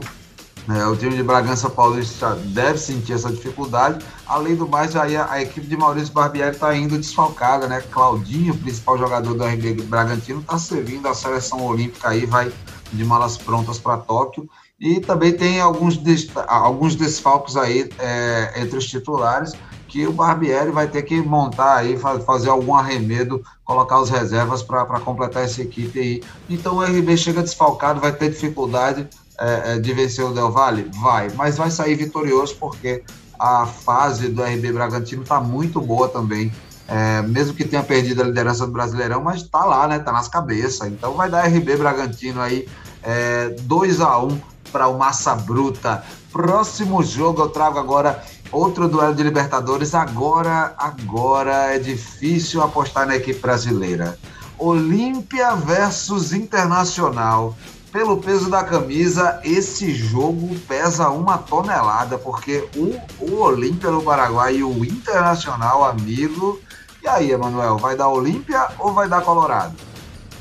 [0.70, 4.04] É, o time de Bragança Paulista deve sentir essa dificuldade.
[4.26, 7.82] Além do mais, aí a, a equipe de Maurício Barbieri está indo desfalcada, né?
[7.92, 12.52] Claudinho, principal jogador do RB Bragantino, está servindo a seleção olímpica aí, vai
[12.92, 14.50] de malas prontas para Tóquio.
[14.80, 19.54] E também tem alguns, des, alguns desfalques aí é, entre os titulares
[19.94, 21.96] que o Barbieri vai ter que montar aí,
[22.26, 26.24] fazer algum arremedo, colocar os reservas para completar essa equipe aí.
[26.50, 29.08] Então o RB chega desfalcado, vai ter dificuldade
[29.40, 30.90] é, é, de vencer o Del Valle?
[31.02, 33.04] Vai, mas vai sair vitorioso porque
[33.40, 36.52] a fase do RB Bragantino está muito boa também.
[36.88, 40.00] É, mesmo que tenha perdido a liderança do Brasileirão, mas está lá, né?
[40.00, 40.88] Tá nas cabeças.
[40.88, 42.68] Então vai dar RB Bragantino aí
[43.02, 44.40] é, 2 a 1
[44.72, 46.04] para o Massa Bruta.
[46.32, 49.94] Próximo jogo eu trago agora outro duelo de Libertadores.
[49.94, 54.18] Agora, agora é difícil apostar na equipe brasileira.
[54.58, 57.56] Olímpia versus Internacional.
[57.94, 64.58] Pelo peso da camisa, esse jogo pesa uma tonelada, porque o, o Olímpia do Paraguai
[64.58, 66.60] e o Internacional, amigo.
[67.04, 69.76] E aí, Emanuel, vai dar Olímpia ou vai dar Colorado?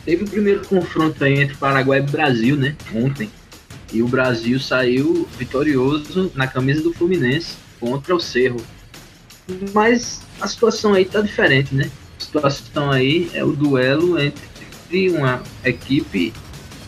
[0.03, 2.75] Teve o primeiro confronto aí entre Paraguai e Brasil, né?
[2.95, 3.31] Ontem.
[3.93, 8.63] E o Brasil saiu vitorioso na camisa do Fluminense contra o Cerro.
[9.75, 11.91] Mas a situação aí tá diferente, né?
[12.19, 16.33] A situação aí é o duelo entre uma equipe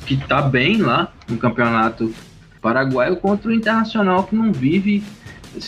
[0.05, 2.13] que tá bem lá no campeonato
[2.61, 5.05] paraguaio contra o Internacional que não vive,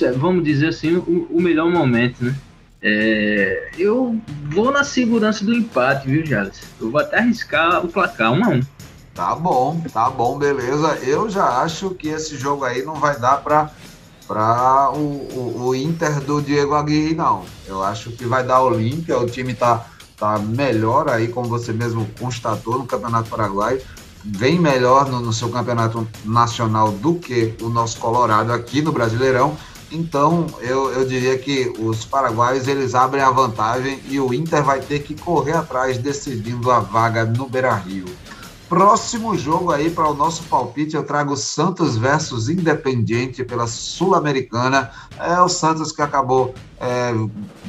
[0.03, 2.34] é, vamos dizer assim, o, o melhor momento, né?
[2.82, 4.20] É, eu
[4.51, 6.62] vou na segurança do empate, viu, Jales?
[6.80, 8.61] Eu vou até arriscar o placar 1 a 1
[9.14, 10.99] Tá bom, tá bom, beleza.
[11.03, 13.70] Eu já acho que esse jogo aí não vai dar para
[14.26, 17.45] para o, o, o, Inter do Diego Aguirre, não.
[17.66, 22.07] Eu acho que vai dar Olímpia, o time tá, tá melhor aí, como você mesmo
[22.18, 23.80] constatou, no Campeonato Paraguai,
[24.27, 29.57] vem melhor no, no seu campeonato nacional do que o nosso Colorado aqui no Brasileirão.
[29.91, 34.81] Então, eu, eu diria que os paraguaios eles abrem a vantagem e o Inter vai
[34.81, 38.07] ter que correr atrás decidindo a vaga no Beira-Rio.
[38.68, 44.91] Próximo jogo aí para o nosso palpite, eu trago Santos versus Independiente pela Sul-Americana.
[45.20, 47.12] É o Santos que acabou é,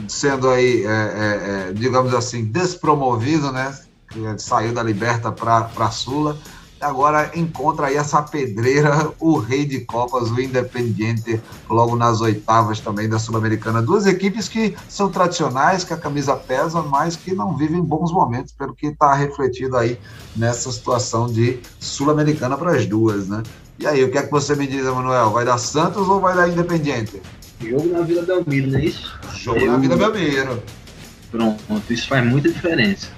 [0.08, 3.78] sendo aí, é, é, é digamos assim, despromovido, né?
[4.10, 6.38] Que saiu da Liberta para a Sula
[6.80, 13.10] agora encontra aí essa pedreira, o rei de Copas, o Independiente, logo nas oitavas também
[13.10, 13.82] da Sul-Americana.
[13.82, 18.54] Duas equipes que são tradicionais, que a camisa pesa, mas que não vivem bons momentos,
[18.54, 20.00] pelo que está refletido aí
[20.36, 23.44] nessa situação de Sul-Americana para as duas, né?
[23.80, 25.32] E aí, o que é que você me diz, Emanuel?
[25.32, 27.22] Vai dar Santos ou vai dar Independiente?
[27.60, 29.20] Jogo na Vila Belmiro, não é isso?
[29.36, 29.72] Jogo Eu...
[29.72, 30.64] na Vila Belmiro.
[31.30, 33.17] Pronto, isso faz muita diferença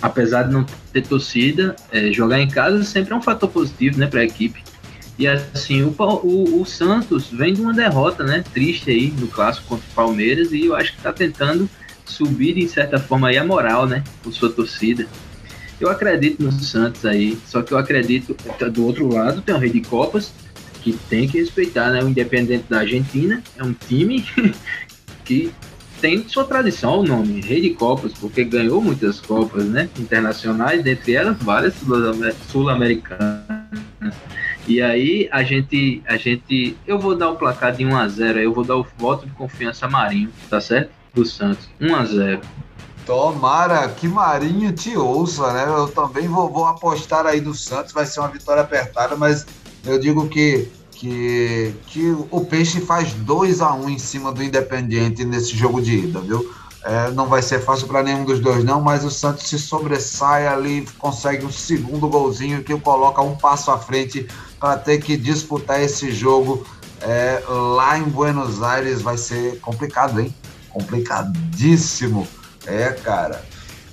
[0.00, 4.06] apesar de não ter torcida, é, jogar em casa sempre é um fator positivo, né,
[4.06, 4.62] para a equipe.
[5.18, 9.68] E assim, o, o, o, Santos vem de uma derrota, né, triste aí no clássico
[9.68, 11.68] contra o Palmeiras e eu acho que está tentando
[12.06, 15.06] subir de certa forma aí a moral, né, com sua torcida.
[15.78, 18.36] Eu acredito no Santos aí, só que eu acredito
[18.70, 20.32] do outro lado tem o Rei de Copas
[20.82, 24.24] que tem que respeitar, né, o Independente da Argentina é um time
[25.24, 25.52] que
[26.00, 31.14] tem sua tradição o nome, Rei de Copas, porque ganhou muitas Copas né, internacionais, dentre
[31.14, 31.74] elas várias
[32.50, 33.44] sul-americanas.
[34.66, 38.38] E aí a gente, a gente, eu vou dar o placar de 1 a 0,
[38.38, 40.90] eu vou dar o voto de confiança a Marinho, tá certo?
[41.12, 42.40] Do Santos, 1 a 0.
[43.04, 45.64] Tomara que Marinho te ouça, né?
[45.66, 49.46] Eu também vou, vou apostar aí do Santos, vai ser uma vitória apertada, mas
[49.84, 50.68] eu digo que
[51.00, 55.80] que, que o Peixe faz 2 a 1 um em cima do Independiente nesse jogo
[55.80, 56.54] de ida, viu?
[56.84, 60.46] É, não vai ser fácil para nenhum dos dois, não, mas o Santos se sobressai
[60.46, 64.28] ali, consegue um segundo golzinho que o coloca um passo à frente
[64.58, 66.66] para ter que disputar esse jogo
[67.00, 69.00] é, lá em Buenos Aires.
[69.00, 70.34] Vai ser complicado, hein?
[70.68, 72.28] Complicadíssimo.
[72.66, 73.42] É, cara.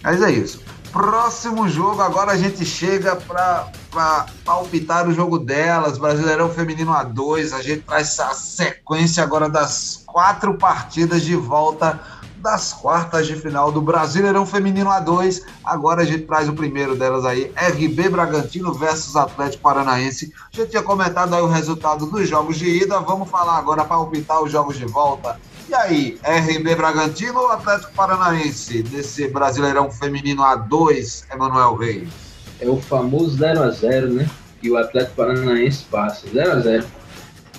[0.04, 0.62] Mas é isso.
[0.92, 3.72] Próximo jogo, agora a gente chega para
[4.44, 7.54] palpitar o jogo delas, Brasileirão Feminino A2.
[7.54, 12.00] A gente traz a sequência agora das quatro partidas de volta
[12.38, 15.42] das quartas de final do Brasileirão Feminino A2.
[15.64, 20.32] Agora a gente traz o primeiro delas aí, RB Bragantino versus Atlético Paranaense.
[20.52, 24.42] Gente tinha comentado aí o resultado dos jogos de ida, vamos falar agora para palpitar
[24.42, 25.40] os jogos de volta.
[25.68, 32.27] E aí, RB Bragantino ou Atlético Paranaense desse Brasileirão Feminino A2, Emanuel Reis?
[32.60, 34.30] É o famoso 0x0, né?
[34.62, 36.28] E o Atlético Paranaense passa.
[36.28, 36.86] 0x0.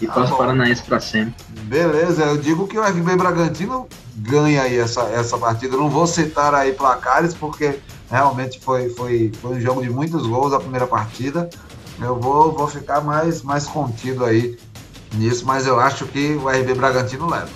[0.00, 1.34] E ah, passa o Paranaense para sempre.
[1.64, 5.76] Beleza, eu digo que o RB Bragantino ganha aí essa, essa partida.
[5.76, 7.78] não vou citar aí placares, porque
[8.10, 11.48] realmente foi, foi, foi um jogo de muitos gols a primeira partida.
[12.00, 14.56] Eu vou, vou ficar mais, mais contido aí
[15.14, 17.48] nisso, mas eu acho que o RB Bragantino leva.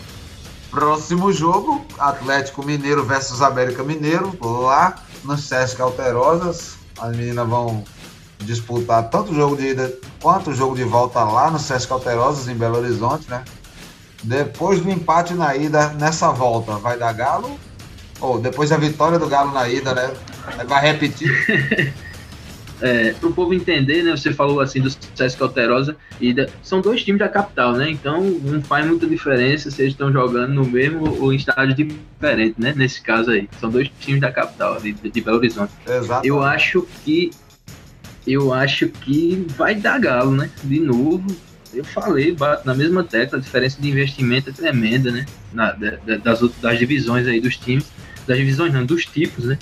[0.70, 6.81] Próximo jogo, Atlético Mineiro versus América Mineiro, lá no Sesc Alterosas.
[7.02, 7.82] As meninas vão
[8.38, 12.46] disputar tanto o jogo de ida quanto o jogo de volta lá no Sesc Alterosas,
[12.46, 13.42] em Belo Horizonte, né?
[14.22, 17.58] Depois do empate na ida, nessa volta, vai dar Galo?
[18.20, 20.12] Ou depois da vitória do Galo na ida, né?
[20.68, 21.92] Vai repetir?
[22.82, 24.10] é, para o povo entender, né?
[24.10, 27.88] Você falou assim do Sesc Alterosa e da, são dois times da capital, né?
[27.88, 32.56] Então não faz muita diferença se eles estão jogando no mesmo ou em estádio diferente,
[32.58, 32.74] né?
[32.76, 35.72] Nesse caso aí, são dois times da capital de, de Belo Horizonte.
[35.86, 36.26] Exato.
[36.26, 37.30] Eu acho que
[38.26, 40.50] eu acho que vai dar galo, né?
[40.64, 41.24] De novo,
[41.72, 45.24] eu falei, bato na mesma tecla, a diferença de investimento é tremenda, né?
[45.52, 47.86] Na, das, das divisões aí dos times,
[48.26, 49.56] das divisões não, dos tipos, né?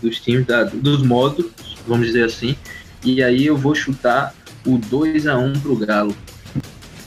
[0.00, 2.56] Dos times, da, dos modos, vamos dizer assim.
[3.04, 4.34] E aí eu vou chutar
[4.66, 6.14] o 2 a 1 pro Galo.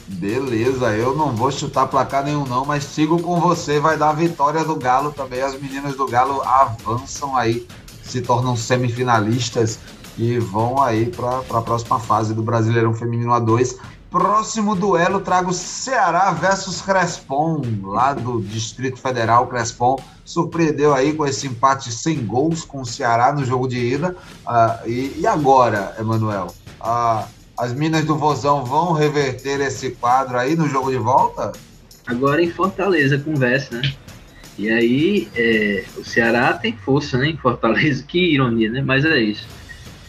[0.08, 4.14] Beleza, eu não vou chutar placar nenhum não, mas sigo com você, vai dar a
[4.14, 5.42] vitória do Galo também.
[5.42, 7.66] As meninas do Galo avançam aí,
[8.04, 9.80] se tornam semifinalistas
[10.18, 13.78] e vão aí para a próxima fase do Brasileirão Feminino A2.
[14.16, 19.46] Próximo duelo trago Ceará versus Crespon, lá do Distrito Federal.
[19.48, 24.16] Crespon surpreendeu aí com esse empate sem gols com o Ceará no jogo de ida.
[24.48, 26.48] Uh, e, e, agora, Emanuel?
[26.80, 31.52] Uh, as Minas do Vozão vão reverter esse quadro aí no jogo de volta?
[32.08, 33.94] Agora em Fortaleza, conversa, né?
[34.58, 37.32] E aí, é, o Ceará tem força, né?
[37.32, 38.82] Em Fortaleza, que ironia, né?
[38.82, 39.46] Mas é isso.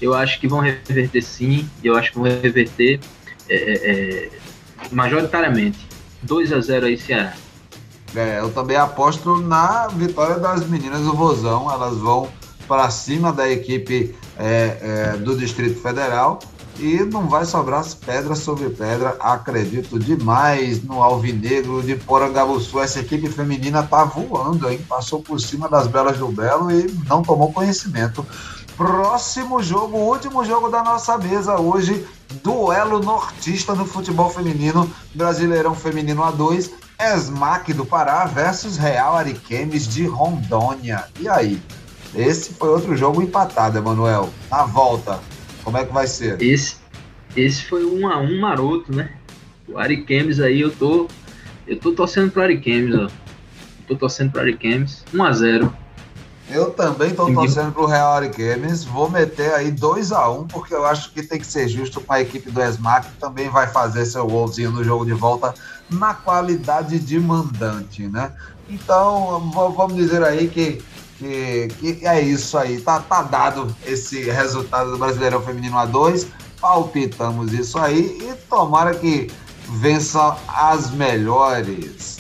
[0.00, 3.00] Eu acho que vão reverter sim, eu acho que vão reverter
[3.49, 4.30] é, é, é,
[4.90, 5.86] majoritariamente.
[6.22, 7.34] 2 a 0 aí Ceará.
[8.14, 11.70] É, eu também aposto na vitória das meninas do Vozão.
[11.70, 12.28] Elas vão
[12.66, 16.40] para cima da equipe é, é, do Distrito Federal
[16.78, 19.16] e não vai sobrar pedra sobre pedra.
[19.20, 22.80] Acredito demais no Alvinegro de Porangabuçu.
[22.80, 24.80] Essa equipe feminina tá voando, hein?
[24.88, 28.26] Passou por cima das Belas do Belo e não tomou conhecimento.
[28.76, 32.07] Próximo jogo, último jogo da nossa mesa hoje,
[32.42, 40.06] duelo nortista no futebol feminino, Brasileirão Feminino A2, Esmac do Pará versus Real Ariquemes de
[40.06, 41.04] Rondônia.
[41.20, 41.60] E aí?
[42.14, 44.30] Esse foi outro jogo empatado, Emanuel.
[44.50, 45.20] Na volta,
[45.62, 46.40] como é que vai ser?
[46.40, 46.76] Esse,
[47.36, 49.10] esse foi um a um maroto, né?
[49.68, 51.08] O Ariquemes aí, eu tô.
[51.66, 53.08] Eu tô torcendo pro Ariquemes, ó.
[53.86, 55.04] Tô torcendo pro Ariquemes.
[55.12, 55.76] 1 a 0
[56.49, 58.84] eu também estou torcendo para o Real Ariquemes.
[58.84, 62.01] Vou meter aí 2 a 1 um, porque eu acho que tem que ser justo
[62.01, 65.55] com a equipe do ESMAC, que também vai fazer seu golzinho no jogo de volta
[65.90, 68.32] na qualidade de mandante, né?
[68.68, 70.82] Então, vamos dizer aí que,
[71.18, 72.80] que, que é isso aí.
[72.80, 76.26] Tá, tá dado esse resultado do Brasileirão Feminino A2.
[76.61, 79.30] Palpitamos isso aí e tomara que
[79.68, 82.18] vença as melhores.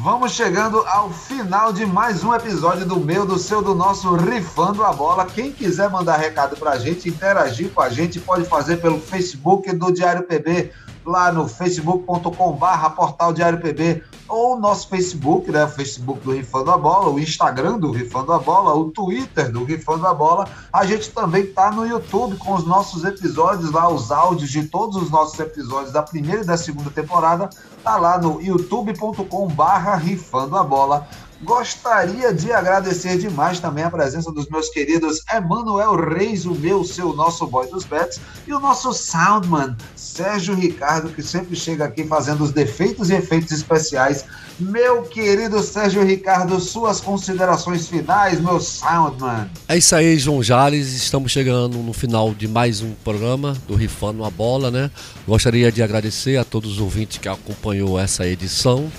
[0.00, 4.84] Vamos chegando ao final de mais um episódio do meu, do seu, do nosso Rifando
[4.84, 5.26] a Bola.
[5.26, 9.92] Quem quiser mandar recado pra gente, interagir com a gente, pode fazer pelo Facebook do
[9.92, 10.70] Diário PB
[11.08, 15.64] lá no facebook.com/barra portal Diário PB ou nosso Facebook, né?
[15.64, 19.64] O Facebook do Rifando a Bola, o Instagram do Rifando a Bola, o Twitter do
[19.64, 20.46] Rifando a Bola.
[20.70, 24.96] A gente também tá no YouTube com os nossos episódios lá, os áudios de todos
[24.96, 27.48] os nossos episódios da primeira e da segunda temporada,
[27.82, 31.08] tá lá no youtube.com/barra Rifando a Bola.
[31.42, 37.12] Gostaria de agradecer demais também a presença dos meus queridos Emanuel Reis, o meu, seu,
[37.14, 42.42] nosso boy dos bets, e o nosso soundman, Sérgio Ricardo, que sempre chega aqui fazendo
[42.42, 44.24] os defeitos e efeitos especiais.
[44.58, 49.48] Meu querido Sérgio Ricardo, suas considerações finais, meu soundman.
[49.68, 50.92] É isso aí, João Jales.
[50.92, 54.90] Estamos chegando no final de mais um programa do Rifando a Bola, né?
[55.24, 58.90] Gostaria de agradecer a todos os ouvintes que acompanhou essa edição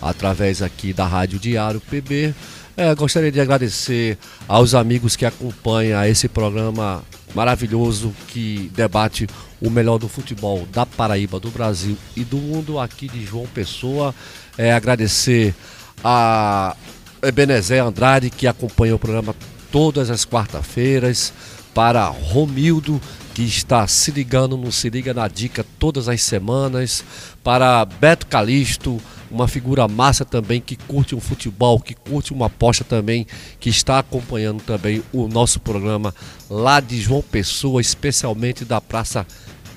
[0.00, 2.34] através aqui da Rádio Diário PB.
[2.76, 7.02] É, gostaria de agradecer aos amigos que acompanham esse programa
[7.34, 9.26] maravilhoso que debate
[9.60, 14.14] o melhor do futebol da Paraíba, do Brasil e do mundo aqui de João Pessoa.
[14.58, 15.54] É, agradecer
[16.04, 16.76] a
[17.22, 19.34] Ebenezer Andrade que acompanha o programa
[19.72, 21.32] todas as quarta-feiras,
[21.74, 23.00] para Romildo
[23.34, 27.04] que está se ligando no Se Liga na Dica todas as semanas,
[27.44, 28.98] para Beto Calixto,
[29.36, 33.26] uma figura massa também que curte um futebol, que curte uma aposta também,
[33.60, 36.14] que está acompanhando também o nosso programa
[36.50, 39.26] lá de João Pessoa, especialmente da Praça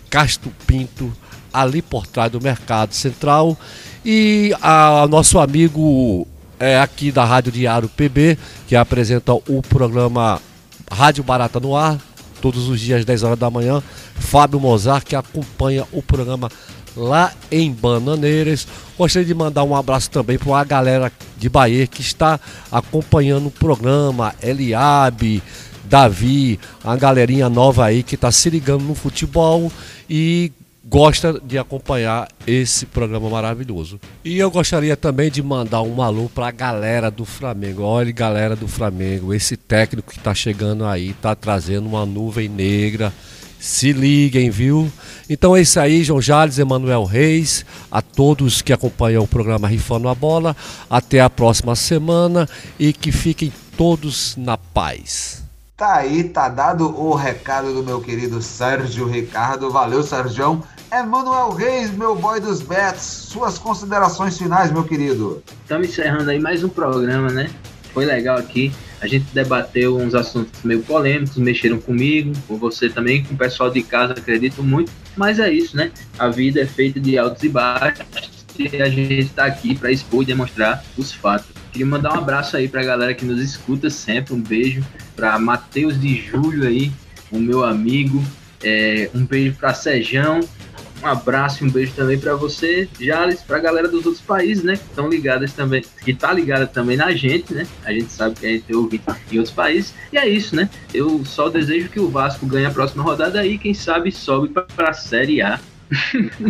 [0.09, 1.13] Castro Pinto,
[1.53, 3.57] ali por trás do Mercado Central.
[4.03, 6.25] E a, a nosso amigo
[6.59, 10.41] é, aqui da Rádio Diário PB, que apresenta o programa
[10.89, 11.99] Rádio Barata no Ar,
[12.41, 13.83] todos os dias, 10 horas da manhã.
[14.15, 16.49] Fábio Mozart, que acompanha o programa
[16.95, 18.67] lá em Bananeiras.
[18.97, 22.39] Gostaria de mandar um abraço também para a galera de Bahia que está
[22.71, 25.41] acompanhando o programa, Eliabe,
[25.85, 29.71] Davi, a galerinha nova aí que está se ligando no futebol
[30.09, 30.51] e
[30.89, 33.99] gosta de acompanhar esse programa maravilhoso.
[34.25, 37.83] E eu gostaria também de mandar um alô para a galera do Flamengo.
[37.83, 43.13] Olha, galera do Flamengo, esse técnico que está chegando aí está trazendo uma nuvem negra
[43.59, 44.91] se liguem, viu?
[45.29, 50.07] Então é isso aí, João Jales, Emanuel Reis, a todos que acompanham o programa Rifando
[50.07, 50.55] a Bola.
[50.89, 52.47] Até a próxima semana
[52.79, 55.43] e que fiquem todos na paz.
[55.77, 59.71] Tá aí, tá dado o recado do meu querido Sérgio Ricardo.
[59.71, 60.63] Valeu, Sérgio.
[60.91, 65.43] Emanuel Reis, meu boy dos bets, suas considerações finais, meu querido.
[65.61, 67.49] Estamos encerrando aí mais um programa, né?
[67.93, 68.73] Foi legal aqui.
[69.01, 73.69] A gente debateu uns assuntos meio polêmicos, mexeram comigo, com você também, com o pessoal
[73.69, 74.91] de casa, acredito muito.
[75.15, 75.91] Mas é isso, né?
[76.17, 80.23] A vida é feita de altos e baixos e a gente está aqui para expor
[80.23, 81.47] e demonstrar os fatos.
[81.71, 84.83] Queria mandar um abraço aí para a galera que nos escuta sempre, um beijo
[85.15, 86.91] para Matheus de Júlio aí,
[87.31, 88.23] o meu amigo,
[88.63, 90.41] é, um beijo para Sejão,
[91.01, 94.63] um abraço e um beijo também para você, Jales, para a galera dos outros países,
[94.63, 94.75] né?
[94.75, 97.65] Que estão ligadas também, que tá ligada também na gente, né?
[97.85, 99.93] A gente sabe que a gente tem ouvido em outros países.
[100.11, 100.69] E é isso, né?
[100.93, 104.89] Eu só desejo que o Vasco ganhe a próxima rodada aí, quem sabe sobe para
[104.89, 105.59] a Série A.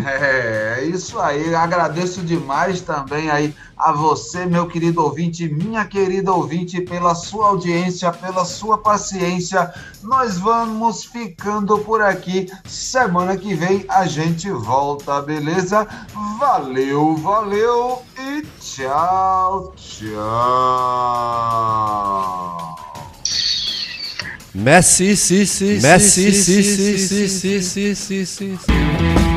[0.06, 1.56] É, é isso aí.
[1.56, 8.12] Agradeço demais também aí a você, meu querido ouvinte, minha querida ouvinte, pela sua audiência,
[8.12, 9.74] pela sua paciência.
[10.04, 12.52] Nós vamos ficando por aqui.
[12.66, 15.88] Semana que vem a gente volta, beleza?
[16.38, 21.20] Valeu, valeu e tchau, tchau.
[24.54, 28.26] Messi, sim, sim, Messi, sim, sim, sim, sim, sim, sim,
[28.58, 29.29] sim.